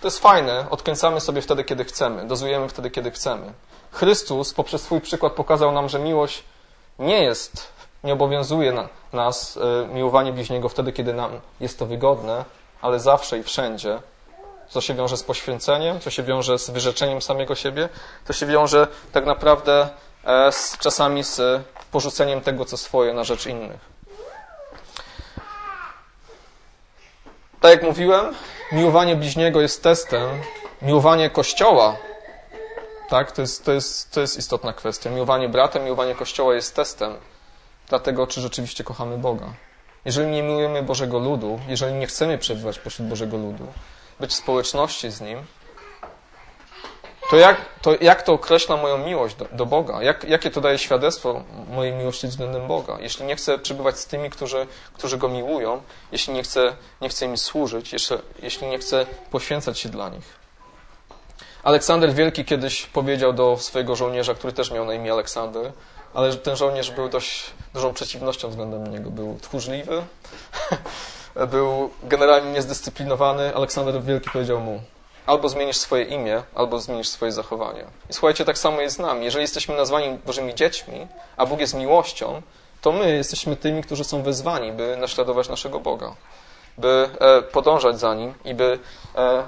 To 0.00 0.06
jest 0.06 0.18
fajne, 0.18 0.66
odkręcamy 0.70 1.20
sobie 1.20 1.42
wtedy, 1.42 1.64
kiedy 1.64 1.84
chcemy, 1.84 2.26
dozujemy 2.26 2.68
wtedy, 2.68 2.90
kiedy 2.90 3.10
chcemy. 3.10 3.52
Chrystus 3.92 4.54
poprzez 4.54 4.82
swój 4.82 5.00
przykład 5.00 5.32
pokazał 5.32 5.72
nam, 5.72 5.88
że 5.88 5.98
miłość 5.98 6.44
nie 6.98 7.22
jest, 7.22 7.68
nie 8.04 8.12
obowiązuje 8.12 8.72
na, 8.72 8.88
nas 9.12 9.56
y, 9.56 9.60
miłowanie 9.94 10.32
bliźniego 10.32 10.68
wtedy, 10.68 10.92
kiedy 10.92 11.12
nam 11.12 11.40
jest 11.60 11.78
to 11.78 11.86
wygodne, 11.86 12.44
ale 12.82 13.00
zawsze 13.00 13.38
i 13.38 13.42
wszędzie. 13.42 13.98
Co 14.68 14.80
się 14.80 14.94
wiąże 14.94 15.16
z 15.16 15.22
poświęceniem, 15.22 16.00
co 16.00 16.10
się 16.10 16.22
wiąże 16.22 16.58
z 16.58 16.70
wyrzeczeniem 16.70 17.22
samego 17.22 17.54
siebie, 17.54 17.88
to 18.26 18.32
się 18.32 18.46
wiąże 18.46 18.88
tak 19.12 19.26
naprawdę 19.26 19.88
e, 20.24 20.52
z, 20.52 20.78
czasami 20.78 21.24
z 21.24 21.62
porzuceniem 21.90 22.40
tego, 22.40 22.64
co 22.64 22.76
swoje 22.76 23.14
na 23.14 23.24
rzecz 23.24 23.46
innych. 23.46 23.92
Tak 27.60 27.70
jak 27.70 27.82
mówiłem, 27.82 28.34
miłowanie 28.72 29.16
bliźniego 29.16 29.60
jest 29.60 29.82
testem, 29.82 30.28
miłowanie 30.82 31.30
Kościoła, 31.30 31.96
tak, 33.12 33.32
to 33.32 33.42
jest, 33.42 33.64
to 33.64 33.72
jest, 33.72 34.10
to 34.10 34.20
jest 34.20 34.38
istotna 34.38 34.72
kwestia. 34.72 35.10
Miłowanie 35.10 35.48
brata, 35.48 35.78
miłowanie 35.78 36.14
Kościoła 36.14 36.54
jest 36.54 36.76
testem 36.76 37.16
dlatego, 37.88 38.26
czy 38.26 38.40
rzeczywiście 38.40 38.84
kochamy 38.84 39.18
Boga. 39.18 39.54
Jeżeli 40.04 40.30
nie 40.30 40.42
miłujemy 40.42 40.82
Bożego 40.82 41.18
ludu, 41.18 41.60
jeżeli 41.68 41.94
nie 41.94 42.06
chcemy 42.06 42.38
przebywać 42.38 42.78
pośród 42.78 43.08
Bożego 43.08 43.36
ludu, 43.36 43.66
być 44.20 44.30
w 44.30 44.34
społeczności 44.34 45.10
z 45.10 45.20
Nim, 45.20 45.38
to 47.30 47.36
jak 47.36 47.56
to, 47.82 47.90
jak 48.00 48.22
to 48.22 48.32
określa 48.32 48.76
moją 48.76 48.98
miłość 48.98 49.34
do, 49.34 49.46
do 49.52 49.66
Boga? 49.66 50.02
Jak, 50.02 50.24
jakie 50.24 50.50
to 50.50 50.60
daje 50.60 50.78
świadectwo 50.78 51.44
mojej 51.68 51.92
miłości 51.92 52.26
względem 52.26 52.66
Boga? 52.66 52.96
Jeśli 53.00 53.26
nie 53.26 53.36
chcę 53.36 53.58
przebywać 53.58 53.98
z 53.98 54.06
tymi, 54.06 54.30
którzy, 54.30 54.66
którzy 54.92 55.18
Go 55.18 55.28
miłują, 55.28 55.82
jeśli 56.12 56.34
nie 56.34 56.42
chcę, 56.42 56.76
nie 57.00 57.08
chcę 57.08 57.26
im 57.26 57.36
służyć, 57.36 57.92
jeśli, 57.92 58.16
jeśli 58.42 58.66
nie 58.66 58.78
chcę 58.78 59.06
poświęcać 59.30 59.78
się 59.78 59.88
dla 59.88 60.08
nich. 60.08 60.41
Aleksander 61.62 62.12
Wielki 62.14 62.44
kiedyś 62.44 62.86
powiedział 62.86 63.32
do 63.32 63.56
swojego 63.56 63.96
żołnierza, 63.96 64.34
który 64.34 64.52
też 64.52 64.70
miał 64.70 64.84
na 64.84 64.94
imię 64.94 65.12
Aleksander, 65.12 65.72
ale 66.14 66.34
ten 66.34 66.56
żołnierz 66.56 66.90
był 66.90 67.08
dość 67.08 67.44
dużą 67.74 67.94
przeciwnością 67.94 68.48
względem 68.48 68.86
niego. 68.86 69.10
Był 69.10 69.38
tchórzliwy, 69.42 70.02
był 71.52 71.90
generalnie 72.02 72.52
niezdyscyplinowany. 72.52 73.54
Aleksander 73.54 74.02
Wielki 74.02 74.30
powiedział 74.30 74.60
mu, 74.60 74.82
albo 75.26 75.48
zmienisz 75.48 75.76
swoje 75.76 76.04
imię, 76.04 76.42
albo 76.54 76.78
zmienisz 76.78 77.08
swoje 77.08 77.32
zachowanie. 77.32 77.84
I 78.10 78.12
słuchajcie, 78.12 78.44
tak 78.44 78.58
samo 78.58 78.80
jest 78.80 78.96
z 78.96 78.98
nami. 78.98 79.24
Jeżeli 79.24 79.42
jesteśmy 79.42 79.76
nazwani 79.76 80.18
Bożymi 80.26 80.54
dziećmi, 80.54 81.06
a 81.36 81.46
Bóg 81.46 81.60
jest 81.60 81.74
miłością, 81.74 82.42
to 82.80 82.92
my 82.92 83.16
jesteśmy 83.16 83.56
tymi, 83.56 83.82
którzy 83.82 84.04
są 84.04 84.22
wezwani, 84.22 84.72
by 84.72 84.96
naśladować 84.96 85.48
naszego 85.48 85.80
Boga, 85.80 86.14
by 86.78 87.08
e, 87.20 87.42
podążać 87.42 87.98
za 87.98 88.14
Nim 88.14 88.34
i 88.44 88.54
by 88.54 88.78
e, 89.14 89.42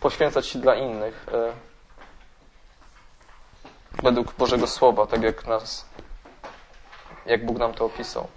poświęcać 0.00 0.46
się 0.46 0.58
dla 0.58 0.74
innych 0.74 1.26
e, 1.32 1.52
według 4.02 4.34
Bożego 4.34 4.66
Słowa, 4.66 5.06
tak 5.06 5.22
jak 5.22 5.46
nas, 5.46 5.86
jak 7.26 7.46
Bóg 7.46 7.58
nam 7.58 7.74
to 7.74 7.84
opisał. 7.84 8.28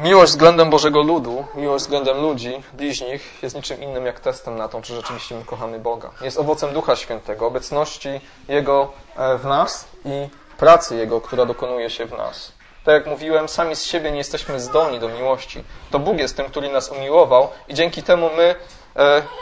Miłość 0.00 0.32
względem 0.32 0.70
Bożego 0.70 1.02
ludu, 1.02 1.44
miłość 1.54 1.84
względem 1.84 2.20
ludzi, 2.20 2.62
bliźnich, 2.72 3.42
jest 3.42 3.56
niczym 3.56 3.82
innym 3.82 4.06
jak 4.06 4.20
testem 4.20 4.56
na 4.56 4.68
to, 4.68 4.82
czy 4.82 4.94
rzeczywiście 4.94 5.34
my 5.34 5.44
kochamy 5.44 5.78
Boga. 5.78 6.10
Jest 6.20 6.38
owocem 6.38 6.72
Ducha 6.72 6.96
Świętego, 6.96 7.46
obecności 7.46 8.20
Jego 8.48 8.92
e, 9.16 9.38
w 9.38 9.44
nas 9.44 9.88
i 10.04 10.28
pracy 10.58 10.96
Jego, 10.96 11.20
która 11.20 11.46
dokonuje 11.46 11.90
się 11.90 12.06
w 12.06 12.12
nas. 12.12 12.52
Tak 12.84 12.94
jak 12.94 13.06
mówiłem, 13.06 13.48
sami 13.48 13.76
z 13.76 13.84
siebie 13.84 14.10
nie 14.10 14.18
jesteśmy 14.18 14.60
zdolni 14.60 15.00
do 15.00 15.08
miłości. 15.08 15.64
To 15.90 15.98
Bóg 15.98 16.18
jest 16.18 16.36
tym, 16.36 16.46
który 16.46 16.72
nas 16.72 16.88
umiłował 16.88 17.48
i 17.68 17.74
dzięki 17.74 18.02
temu 18.02 18.30
my 18.36 18.54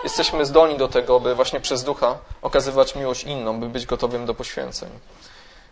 jesteśmy 0.04 0.46
zdolni 0.46 0.76
do 0.76 0.88
tego, 0.88 1.20
by 1.20 1.34
właśnie 1.34 1.60
przez 1.60 1.84
Ducha 1.84 2.18
okazywać 2.42 2.94
miłość 2.94 3.24
inną, 3.24 3.60
by 3.60 3.68
być 3.68 3.86
gotowym 3.86 4.26
do 4.26 4.34
poświęceń. 4.34 4.90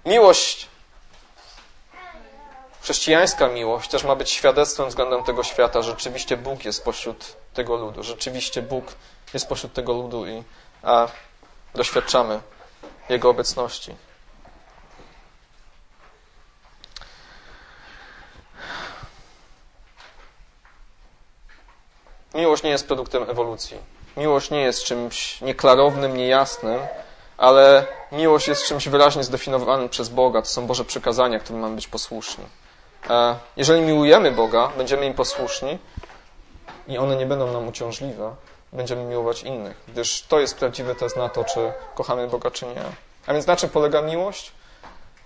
Miłość 0.06 0.68
Chrześcijańska 2.86 3.48
miłość 3.48 3.90
też 3.90 4.04
ma 4.04 4.16
być 4.16 4.30
świadectwem 4.30 4.88
względem 4.88 5.24
tego 5.24 5.42
świata, 5.42 5.82
rzeczywiście 5.82 6.36
Bóg 6.36 6.64
jest 6.64 6.84
pośród 6.84 7.36
tego 7.54 7.76
ludu. 7.76 8.02
Rzeczywiście 8.02 8.62
Bóg 8.62 8.84
jest 9.34 9.48
pośród 9.48 9.72
tego 9.72 9.92
ludu 9.92 10.26
i 10.26 10.42
doświadczamy 11.74 12.40
Jego 13.08 13.30
obecności. 13.30 13.94
Miłość 22.36 22.62
nie 22.62 22.70
jest 22.70 22.86
produktem 22.86 23.30
ewolucji. 23.30 23.76
Miłość 24.16 24.50
nie 24.50 24.60
jest 24.60 24.84
czymś 24.84 25.40
nieklarownym, 25.40 26.16
niejasnym, 26.16 26.80
ale 27.36 27.86
miłość 28.12 28.48
jest 28.48 28.66
czymś 28.66 28.88
wyraźnie 28.88 29.24
zdefiniowanym 29.24 29.88
przez 29.88 30.08
Boga. 30.08 30.42
To 30.42 30.48
są 30.48 30.66
Boże 30.66 30.84
przykazania, 30.84 31.38
którym 31.38 31.60
mamy 31.60 31.74
być 31.74 31.88
posłuszni. 31.88 32.44
E, 33.10 33.36
jeżeli 33.56 33.82
miłujemy 33.82 34.32
Boga, 34.32 34.72
będziemy 34.76 35.06
im 35.06 35.14
posłuszni 35.14 35.78
i 36.88 36.98
one 36.98 37.16
nie 37.16 37.26
będą 37.26 37.52
nam 37.52 37.68
uciążliwe, 37.68 38.34
będziemy 38.72 39.04
miłować 39.04 39.42
innych, 39.42 39.76
gdyż 39.88 40.22
to 40.22 40.40
jest 40.40 40.58
prawdziwy 40.58 40.94
test 40.94 41.16
na 41.16 41.28
to, 41.28 41.44
czy 41.44 41.72
kochamy 41.94 42.28
Boga, 42.28 42.50
czy 42.50 42.66
nie. 42.66 42.82
A 43.26 43.32
więc 43.32 43.46
na 43.46 43.56
czym 43.56 43.70
polega 43.70 44.02
miłość? 44.02 44.52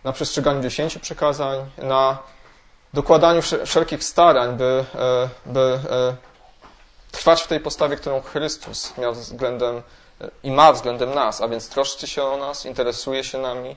Na 0.05 0.13
przestrzeganiu 0.13 0.63
dziesięciu 0.63 1.01
przykazań, 1.01 1.71
na 1.79 2.19
dokładaniu 2.95 3.43
wszelkich 3.67 4.05
starań, 4.05 4.57
by, 4.57 4.85
e, 4.95 5.29
by 5.47 5.79
e, 5.91 6.30
trwać 7.11 7.43
w 7.43 7.47
tej 7.47 7.61
postawie, 7.61 7.97
którą 7.97 8.21
Chrystus 8.23 8.99
miał 8.99 9.13
względem 9.13 9.83
i 10.43 10.51
ma 10.51 10.73
względem 10.73 11.15
nas, 11.15 11.41
a 11.41 11.49
więc 11.49 11.69
troszczy 11.69 12.07
się 12.07 12.23
o 12.23 12.37
nas, 12.37 12.67
interesuje 12.67 13.25
się 13.25 13.39
nami, 13.39 13.77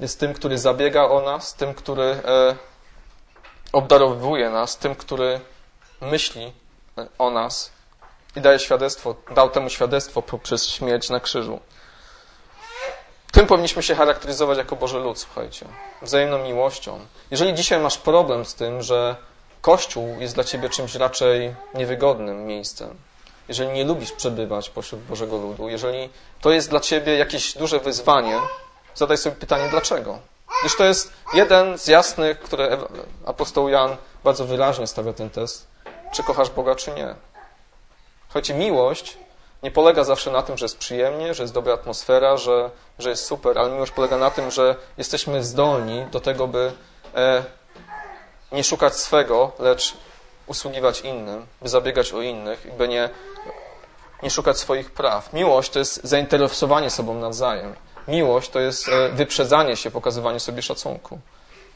jest 0.00 0.20
tym, 0.20 0.34
który 0.34 0.58
zabiega 0.58 1.04
o 1.04 1.20
nas, 1.20 1.54
tym, 1.54 1.74
który 1.74 2.02
e, 2.02 2.56
obdarowuje 3.72 4.50
nas, 4.50 4.78
tym, 4.78 4.94
który 4.94 5.40
myśli 6.00 6.52
o 7.18 7.30
nas 7.30 7.72
i 8.36 8.40
daje 8.40 8.58
świadectwo, 8.58 9.14
dał 9.34 9.50
temu 9.50 9.70
świadectwo 9.70 10.22
poprzez 10.22 10.66
śmierć 10.66 11.10
na 11.10 11.20
krzyżu. 11.20 11.60
Tym 13.32 13.46
powinniśmy 13.46 13.82
się 13.82 13.94
charakteryzować 13.94 14.58
jako 14.58 14.76
Boży 14.76 14.98
lud, 14.98 15.18
słuchajcie. 15.18 15.66
Wzajemną 16.02 16.38
miłością. 16.38 17.00
Jeżeli 17.30 17.54
dzisiaj 17.54 17.80
masz 17.80 17.98
problem 17.98 18.44
z 18.44 18.54
tym, 18.54 18.82
że 18.82 19.16
Kościół 19.62 20.16
jest 20.20 20.34
dla 20.34 20.44
ciebie 20.44 20.68
czymś 20.68 20.94
raczej 20.94 21.54
niewygodnym 21.74 22.46
miejscem, 22.46 22.96
jeżeli 23.48 23.70
nie 23.70 23.84
lubisz 23.84 24.12
przebywać 24.12 24.70
pośród 24.70 25.00
Bożego 25.00 25.36
ludu, 25.36 25.68
jeżeli 25.68 26.08
to 26.40 26.50
jest 26.50 26.70
dla 26.70 26.80
ciebie 26.80 27.18
jakieś 27.18 27.54
duże 27.54 27.80
wyzwanie, 27.80 28.40
zadaj 28.94 29.16
sobie 29.16 29.36
pytanie, 29.36 29.68
dlaczego? 29.70 30.18
Gdyż 30.60 30.76
to 30.76 30.84
jest 30.84 31.12
jeden 31.34 31.78
z 31.78 31.86
jasnych, 31.86 32.40
które 32.40 32.78
apostoł 33.26 33.68
Jan 33.68 33.96
bardzo 34.24 34.44
wyraźnie 34.44 34.86
stawia 34.86 35.12
ten 35.12 35.30
test, 35.30 35.66
czy 36.12 36.22
kochasz 36.22 36.50
Boga, 36.50 36.74
czy 36.74 36.90
nie. 36.90 37.14
Słuchajcie, 38.24 38.54
miłość 38.54 39.18
nie 39.62 39.70
polega 39.70 40.04
zawsze 40.04 40.30
na 40.30 40.42
tym, 40.42 40.58
że 40.58 40.64
jest 40.64 40.78
przyjemnie, 40.78 41.34
że 41.34 41.42
jest 41.42 41.54
dobra 41.54 41.74
atmosfera, 41.74 42.36
że, 42.36 42.70
że 42.98 43.10
jest 43.10 43.24
super, 43.24 43.58
ale 43.58 43.70
miłość 43.70 43.92
polega 43.92 44.18
na 44.18 44.30
tym, 44.30 44.50
że 44.50 44.76
jesteśmy 44.98 45.44
zdolni 45.44 46.06
do 46.10 46.20
tego, 46.20 46.48
by 46.48 46.72
e, 47.14 47.44
nie 48.52 48.64
szukać 48.64 48.96
swego, 48.96 49.52
lecz 49.58 49.94
usługiwać 50.46 51.00
innym, 51.00 51.46
by 51.62 51.68
zabiegać 51.68 52.12
o 52.12 52.22
innych, 52.22 52.76
by 52.76 52.88
nie, 52.88 53.10
nie 54.22 54.30
szukać 54.30 54.58
swoich 54.58 54.90
praw. 54.90 55.32
Miłość 55.32 55.70
to 55.70 55.78
jest 55.78 56.00
zainteresowanie 56.04 56.90
sobą 56.90 57.14
nawzajem. 57.14 57.74
Miłość 58.08 58.50
to 58.50 58.60
jest 58.60 58.88
e, 58.88 59.08
wyprzedzanie 59.08 59.76
się, 59.76 59.90
pokazywanie 59.90 60.40
sobie 60.40 60.62
szacunku. 60.62 61.18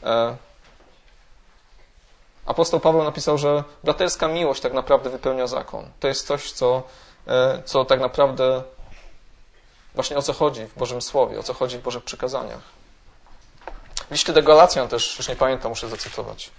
E, 0.03 0.35
apostoł 2.45 2.79
Paweł 2.79 3.03
napisał, 3.03 3.37
że 3.37 3.63
braterska 3.83 4.27
miłość 4.27 4.61
tak 4.61 4.73
naprawdę 4.73 5.09
wypełnia 5.09 5.47
zakon. 5.47 5.89
To 5.99 6.07
jest 6.07 6.27
coś, 6.27 6.51
co, 6.51 6.83
e, 7.27 7.61
co 7.65 7.85
tak 7.85 7.99
naprawdę 7.99 8.63
właśnie 9.95 10.17
o 10.17 10.21
co 10.21 10.33
chodzi 10.33 10.65
w 10.65 10.75
Bożym 10.75 11.01
Słowie, 11.01 11.39
o 11.39 11.43
co 11.43 11.53
chodzi 11.53 11.77
w 11.77 11.81
Bożych 11.81 12.03
przykazaniach. 12.03 12.76
W 14.07 14.11
liście 14.11 14.33
do 14.33 14.43
Galacjan 14.43 14.87
też, 14.87 15.17
już 15.17 15.27
nie 15.27 15.35
pamiętam, 15.35 15.69
muszę 15.69 15.89
zacytować. 15.89 16.51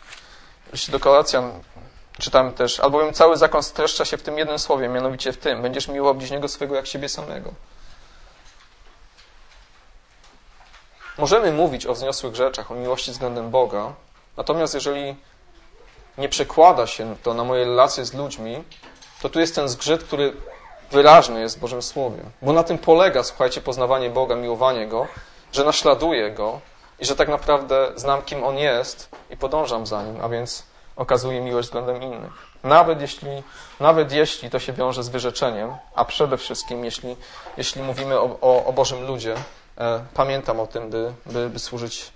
W 0.67 0.73
liście 0.73 0.93
do 0.93 0.99
Galacjan 0.99 1.63
czytamy 2.21 2.53
też, 2.53 2.81
albowiem 2.81 3.15
cały 3.15 3.37
zakon 3.37 3.63
streszcza 3.63 4.05
się 4.05 4.17
w 4.17 4.23
tym 4.23 4.39
jednym 4.39 4.59
słowie, 4.59 4.89
mianowicie 4.89 5.33
w 5.33 5.39
tym, 5.39 5.63
będziesz 5.63 5.89
miłował 5.89 6.15
bliźniego 6.15 6.49
swego 6.49 6.75
jak 6.75 6.87
siebie 6.87 7.09
samego. 7.09 7.53
Możemy 11.19 11.53
mówić 11.53 11.87
o 11.87 11.95
wzniosłych 11.95 12.35
rzeczach, 12.35 12.71
o 12.71 12.75
miłości 12.75 13.11
względem 13.11 13.51
Boga, 13.51 13.93
natomiast 14.37 14.75
jeżeli 14.75 15.17
nie 16.19 16.29
przekłada 16.29 16.87
się 16.87 17.17
to 17.23 17.35
na 17.35 17.45
moje 17.45 17.65
relacje 17.65 18.05
z 18.05 18.15
ludźmi, 18.15 18.65
to 19.23 19.29
tu 19.29 19.41
jest 19.41 19.55
ten 19.55 19.69
zgrzyt, 19.69 20.05
który 20.05 20.33
wyraźny 20.91 21.41
jest 21.41 21.57
w 21.57 21.61
Bożym 21.61 21.83
Słowie. 21.83 22.23
Bo 22.43 22.53
na 22.53 22.63
tym 22.63 22.79
polega, 22.79 23.23
słuchajcie, 23.23 23.61
poznawanie 23.61 24.11
Boga, 24.11 24.35
miłowanie 24.35 24.87
Go, 24.87 25.07
że 25.53 25.65
naśladuję 25.65 26.31
Go 26.31 26.61
i 27.01 27.07
że 27.07 27.17
tak 27.17 27.29
naprawdę 27.29 27.93
znam, 27.97 28.23
kim 28.23 28.45
On 28.45 28.59
jest 28.59 29.09
i 29.31 29.37
podążam 29.37 29.87
za 29.87 30.03
Nim, 30.03 30.21
a 30.21 30.29
więc 30.29 30.63
okazuję 30.97 31.41
miłość 31.41 31.69
względem 31.69 32.03
innych. 32.03 32.33
Nawet 32.65 33.01
jeśli, 33.01 33.43
nawet 33.81 34.13
jeśli 34.13 34.51
to 34.51 34.59
się 34.59 34.73
wiąże 34.73 35.03
z 35.03 35.09
wyrzeczeniem, 35.09 35.77
a 35.95 36.05
przede 36.05 36.37
wszystkim 36.37 36.85
jeśli, 36.85 37.17
jeśli 37.57 37.83
mówimy 37.83 38.21
o, 38.21 38.39
o, 38.41 38.65
o 38.65 38.73
Bożym 38.73 39.07
ludzie, 39.07 39.35
e, 39.79 40.05
pamiętam 40.15 40.61
o 40.61 40.67
tym, 40.67 40.91
by, 40.91 41.13
by, 41.27 41.51
by 41.51 41.59
służyć 41.59 42.13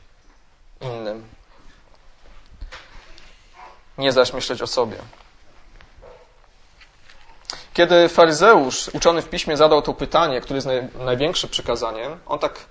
innym. 0.81 1.29
Nie 3.99 4.13
zaś 4.13 4.33
myśleć 4.33 4.63
o 4.63 4.67
sobie. 4.67 4.97
Kiedy 7.75 8.09
faryzeusz, 8.09 8.89
uczony 8.89 9.23
w 9.23 9.29
piśmie, 9.29 9.57
zadał 9.57 9.83
to 9.83 9.95
pytanie, 9.95 10.41
które 10.41 10.57
jest 10.57 10.67
naj, 10.67 10.89
największym 11.05 11.51
przykazaniem, 11.51 12.19
on 12.27 12.39
tak 12.39 12.67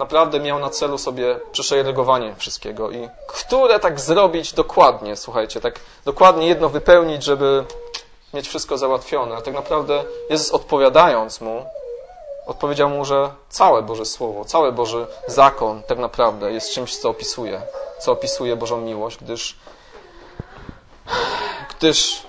naprawdę 0.00 0.40
miał 0.40 0.58
na 0.58 0.70
celu 0.70 0.98
sobie 0.98 1.40
przeszeregowanie 1.52 2.34
wszystkiego 2.38 2.90
i 2.90 3.08
które 3.26 3.80
tak 3.80 4.00
zrobić 4.00 4.52
dokładnie, 4.52 5.16
słuchajcie, 5.16 5.60
tak 5.60 5.80
dokładnie 6.04 6.46
jedno 6.46 6.68
wypełnić, 6.68 7.24
żeby 7.24 7.64
mieć 8.34 8.48
wszystko 8.48 8.78
załatwione. 8.78 9.36
A 9.36 9.40
tak 9.40 9.54
naprawdę 9.54 10.04
Jezus 10.30 10.50
odpowiadając 10.50 11.40
mu, 11.40 11.64
odpowiedział 12.46 12.88
mu, 12.88 13.04
że 13.04 13.30
całe 13.48 13.82
Boże 13.82 14.04
Słowo, 14.04 14.44
cały 14.44 14.72
Boży 14.72 15.06
zakon 15.26 15.82
tak 15.82 15.98
naprawdę 15.98 16.52
jest 16.52 16.72
czymś, 16.72 16.96
co 16.96 17.08
opisuje, 17.08 17.62
co 17.98 18.12
opisuje 18.12 18.56
Bożą 18.56 18.80
miłość, 18.80 19.18
gdyż, 19.18 19.58
gdyż 21.78 22.22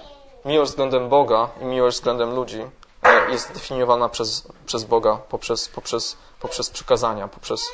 miłość 0.46 0.72
względem 0.72 1.10
Boga 1.10 1.50
i 1.62 1.66
miłość 1.66 1.98
względem 1.98 2.36
ludzi 2.36 2.66
jest 3.30 3.50
zdefiniowana 3.50 4.10
przez, 4.10 4.48
przez 4.66 4.84
Boga 4.84 5.18
poprzez, 5.30 5.70
poprzez, 5.70 6.18
poprzez 6.40 6.70
przykazania, 6.70 7.28
poprzez 7.28 7.70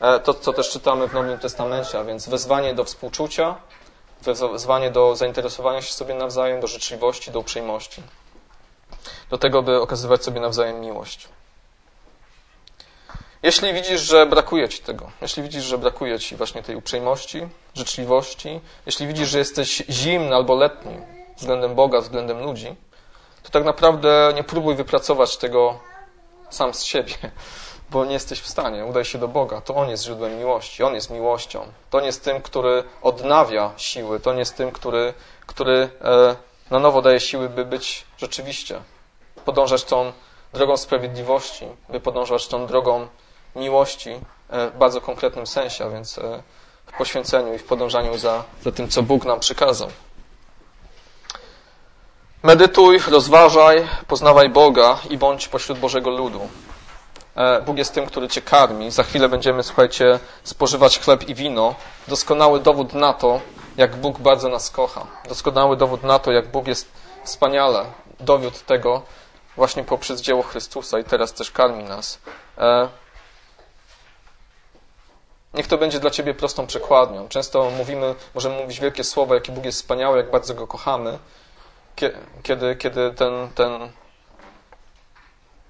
e, 0.00 0.20
to, 0.20 0.34
co 0.34 0.52
też 0.52 0.70
czytamy 0.70 1.08
w 1.08 1.14
Nowym 1.14 1.38
Testamencie, 1.38 1.98
a 1.98 2.04
więc 2.04 2.28
wezwanie 2.28 2.74
do 2.74 2.84
współczucia, 2.84 3.54
wezwanie 4.22 4.90
do 4.90 5.16
zainteresowania 5.16 5.82
się 5.82 5.92
sobie 5.92 6.14
nawzajem, 6.14 6.60
do 6.60 6.66
życzliwości, 6.66 7.30
do 7.30 7.38
uprzejmości. 7.38 8.02
Do 9.30 9.38
tego, 9.38 9.62
by 9.62 9.80
okazywać 9.80 10.24
sobie 10.24 10.40
nawzajem 10.40 10.80
miłość. 10.80 11.28
Jeśli 13.42 13.74
widzisz, 13.74 14.00
że 14.00 14.26
brakuje 14.26 14.68
ci 14.68 14.82
tego, 14.82 15.10
jeśli 15.22 15.42
widzisz, 15.42 15.64
że 15.64 15.78
brakuje 15.78 16.18
ci 16.18 16.36
właśnie 16.36 16.62
tej 16.62 16.76
uprzejmości, 16.76 17.48
życzliwości, 17.74 18.60
jeśli 18.86 19.06
widzisz, 19.06 19.28
że 19.28 19.38
jesteś 19.38 19.82
zimny 19.90 20.34
albo 20.34 20.54
letni 20.54 20.96
względem 21.36 21.74
Boga, 21.74 22.00
względem 22.00 22.42
ludzi, 22.42 22.76
to 23.42 23.50
tak 23.50 23.64
naprawdę 23.64 24.32
nie 24.34 24.44
próbuj 24.44 24.74
wypracować 24.74 25.36
tego 25.36 25.78
sam 26.50 26.74
z 26.74 26.82
siebie, 26.82 27.14
bo 27.90 28.04
nie 28.04 28.12
jesteś 28.12 28.40
w 28.40 28.48
stanie. 28.48 28.84
Udaj 28.84 29.04
się 29.04 29.18
do 29.18 29.28
Boga. 29.28 29.60
To 29.60 29.74
On 29.74 29.88
jest 29.88 30.04
źródłem 30.04 30.38
miłości. 30.38 30.82
On 30.82 30.94
jest 30.94 31.10
miłością. 31.10 31.66
To 31.90 32.00
nie 32.00 32.06
jest 32.06 32.24
tym, 32.24 32.42
który 32.42 32.84
odnawia 33.02 33.72
siły. 33.76 34.20
To 34.20 34.32
nie 34.32 34.38
jest 34.38 34.56
tym, 34.56 34.70
który, 34.70 35.14
który 35.46 35.90
e, 36.00 36.36
na 36.70 36.78
nowo 36.78 37.02
daje 37.02 37.20
siły, 37.20 37.48
by 37.48 37.64
być 37.64 38.04
rzeczywiście, 38.18 38.80
podążać 39.44 39.84
tą 39.84 40.12
drogą 40.52 40.76
sprawiedliwości, 40.76 41.66
by 41.88 42.00
podążać 42.00 42.48
tą 42.48 42.66
drogą 42.66 43.06
miłości 43.56 44.10
e, 44.50 44.70
w 44.70 44.76
bardzo 44.76 45.00
konkretnym 45.00 45.46
sensie, 45.46 45.84
a 45.84 45.90
więc 45.90 46.18
e, 46.18 46.42
w 46.86 46.96
poświęceniu 46.98 47.54
i 47.54 47.58
w 47.58 47.64
podążaniu 47.64 48.18
za, 48.18 48.44
za 48.62 48.72
tym, 48.72 48.88
co 48.88 49.02
Bóg 49.02 49.24
nam 49.24 49.40
przykazał. 49.40 49.88
Medytuj, 52.42 52.98
rozważaj, 53.10 53.88
poznawaj 54.06 54.48
Boga 54.48 54.98
i 55.10 55.18
bądź 55.18 55.48
pośród 55.48 55.78
Bożego 55.78 56.10
ludu. 56.10 56.48
E, 57.36 57.62
Bóg 57.62 57.78
jest 57.78 57.94
tym, 57.94 58.06
który 58.06 58.28
cię 58.28 58.42
karmi. 58.42 58.90
Za 58.90 59.02
chwilę 59.02 59.28
będziemy, 59.28 59.62
słuchajcie, 59.62 60.18
spożywać 60.44 60.98
chleb 60.98 61.28
i 61.28 61.34
wino. 61.34 61.74
Doskonały 62.08 62.60
dowód 62.60 62.94
na 62.94 63.12
to, 63.12 63.40
jak 63.76 63.96
Bóg 63.96 64.18
bardzo 64.18 64.48
nas 64.48 64.70
kocha. 64.70 65.06
Doskonały 65.28 65.76
dowód 65.76 66.02
na 66.02 66.18
to, 66.18 66.32
jak 66.32 66.48
Bóg 66.48 66.66
jest 66.66 66.92
wspaniale. 67.24 67.84
Dowód 68.20 68.62
tego 68.62 69.02
właśnie 69.56 69.84
poprzez 69.84 70.20
dzieło 70.20 70.42
Chrystusa 70.42 70.98
i 70.98 71.04
teraz 71.04 71.32
też 71.32 71.50
karmi 71.50 71.84
nas. 71.84 72.18
E, 72.58 72.88
niech 75.54 75.66
to 75.66 75.78
będzie 75.78 76.00
dla 76.00 76.10
Ciebie 76.10 76.34
prostą 76.34 76.66
przekładnią. 76.66 77.28
Często 77.28 77.70
mówimy, 77.70 78.14
możemy 78.34 78.56
mówić 78.56 78.80
wielkie 78.80 79.04
słowa, 79.04 79.34
jaki 79.34 79.52
Bóg 79.52 79.64
jest 79.64 79.78
wspaniały, 79.78 80.16
jak 80.16 80.30
bardzo 80.30 80.54
Go 80.54 80.66
kochamy, 80.66 81.18
kiedy, 82.42 82.76
kiedy 82.76 83.12
ten, 83.12 83.32
ten 83.54 83.88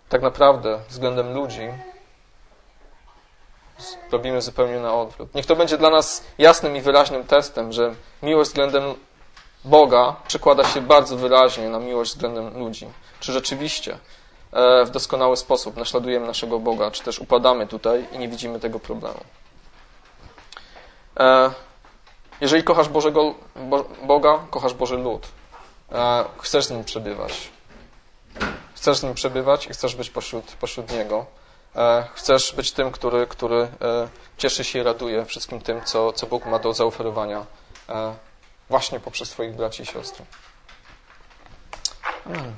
tak 0.09 0.23
naprawdę 0.23 0.81
względem 0.89 1.35
ludzi 1.35 1.69
robimy 4.13 4.43
zupełnie 4.43 4.81
na 4.81 4.95
odwrót. 4.95 5.35
Niech 5.35 5.47
to 5.47 5.57
będzie 5.57 5.79
dla 5.79 5.91
nas 5.91 6.25
jasnym 6.39 6.77
i 6.77 6.81
wyraźnym 6.81 7.25
testem, 7.25 7.73
że 7.73 7.95
miłość 8.23 8.51
względem 8.51 8.95
Boga 9.65 10.17
przekłada 10.29 10.65
się 10.65 10.81
bardzo 10.81 11.17
wyraźnie 11.17 11.69
na 11.69 11.79
miłość 11.79 12.13
względem 12.13 12.59
ludzi. 12.59 12.89
Czy 13.21 13.33
rzeczywiście 13.33 13.99
e, 14.53 14.85
w 14.85 14.91
doskonały 14.91 15.37
sposób 15.37 15.77
naśladujemy 15.77 16.27
naszego 16.27 16.59
Boga, 16.59 16.91
czy 16.91 17.03
też 17.03 17.19
upadamy 17.19 17.67
tutaj 17.67 18.07
i 18.13 18.19
nie 18.19 18.29
widzimy 18.29 18.61
tego 18.61 18.81
problemu. 18.81 19.21
E, 21.21 21.51
jeżeli 22.41 22.65
kochasz 22.65 22.89
Bożego, 22.89 23.35
Boga, 24.07 24.39
kochasz 24.51 24.75
Boży 24.75 24.97
lud 24.97 25.29
chcesz 26.39 26.65
z 26.65 26.71
nim 26.71 26.85
przebywać. 26.85 27.49
Chcesz 28.75 28.99
z 28.99 29.03
nim 29.03 29.15
przebywać 29.15 29.67
i 29.67 29.71
chcesz 29.71 29.95
być 29.97 30.11
pośród, 30.11 30.53
pośród 30.53 30.93
niego. 30.93 31.27
E, 31.77 32.09
chcesz 32.15 32.53
być 32.53 32.73
tym, 32.73 32.93
który, 32.93 33.27
który 33.27 33.57
e, 33.57 33.69
cieszy 34.39 34.65
się 34.65 34.79
i 34.79 34.83
raduje 34.83 35.25
wszystkim 35.25 35.61
tym, 35.61 35.85
co, 35.85 36.13
co 36.13 36.27
Bóg 36.27 36.47
ma 36.47 36.59
do 36.59 36.73
zaoferowania 36.73 37.47
e, 37.89 38.15
właśnie 38.69 39.01
poprzez 39.01 39.31
swoich 39.31 39.55
braci 39.55 39.83
i 39.83 39.87
siostry. 39.87 40.25
Amen. 42.27 42.55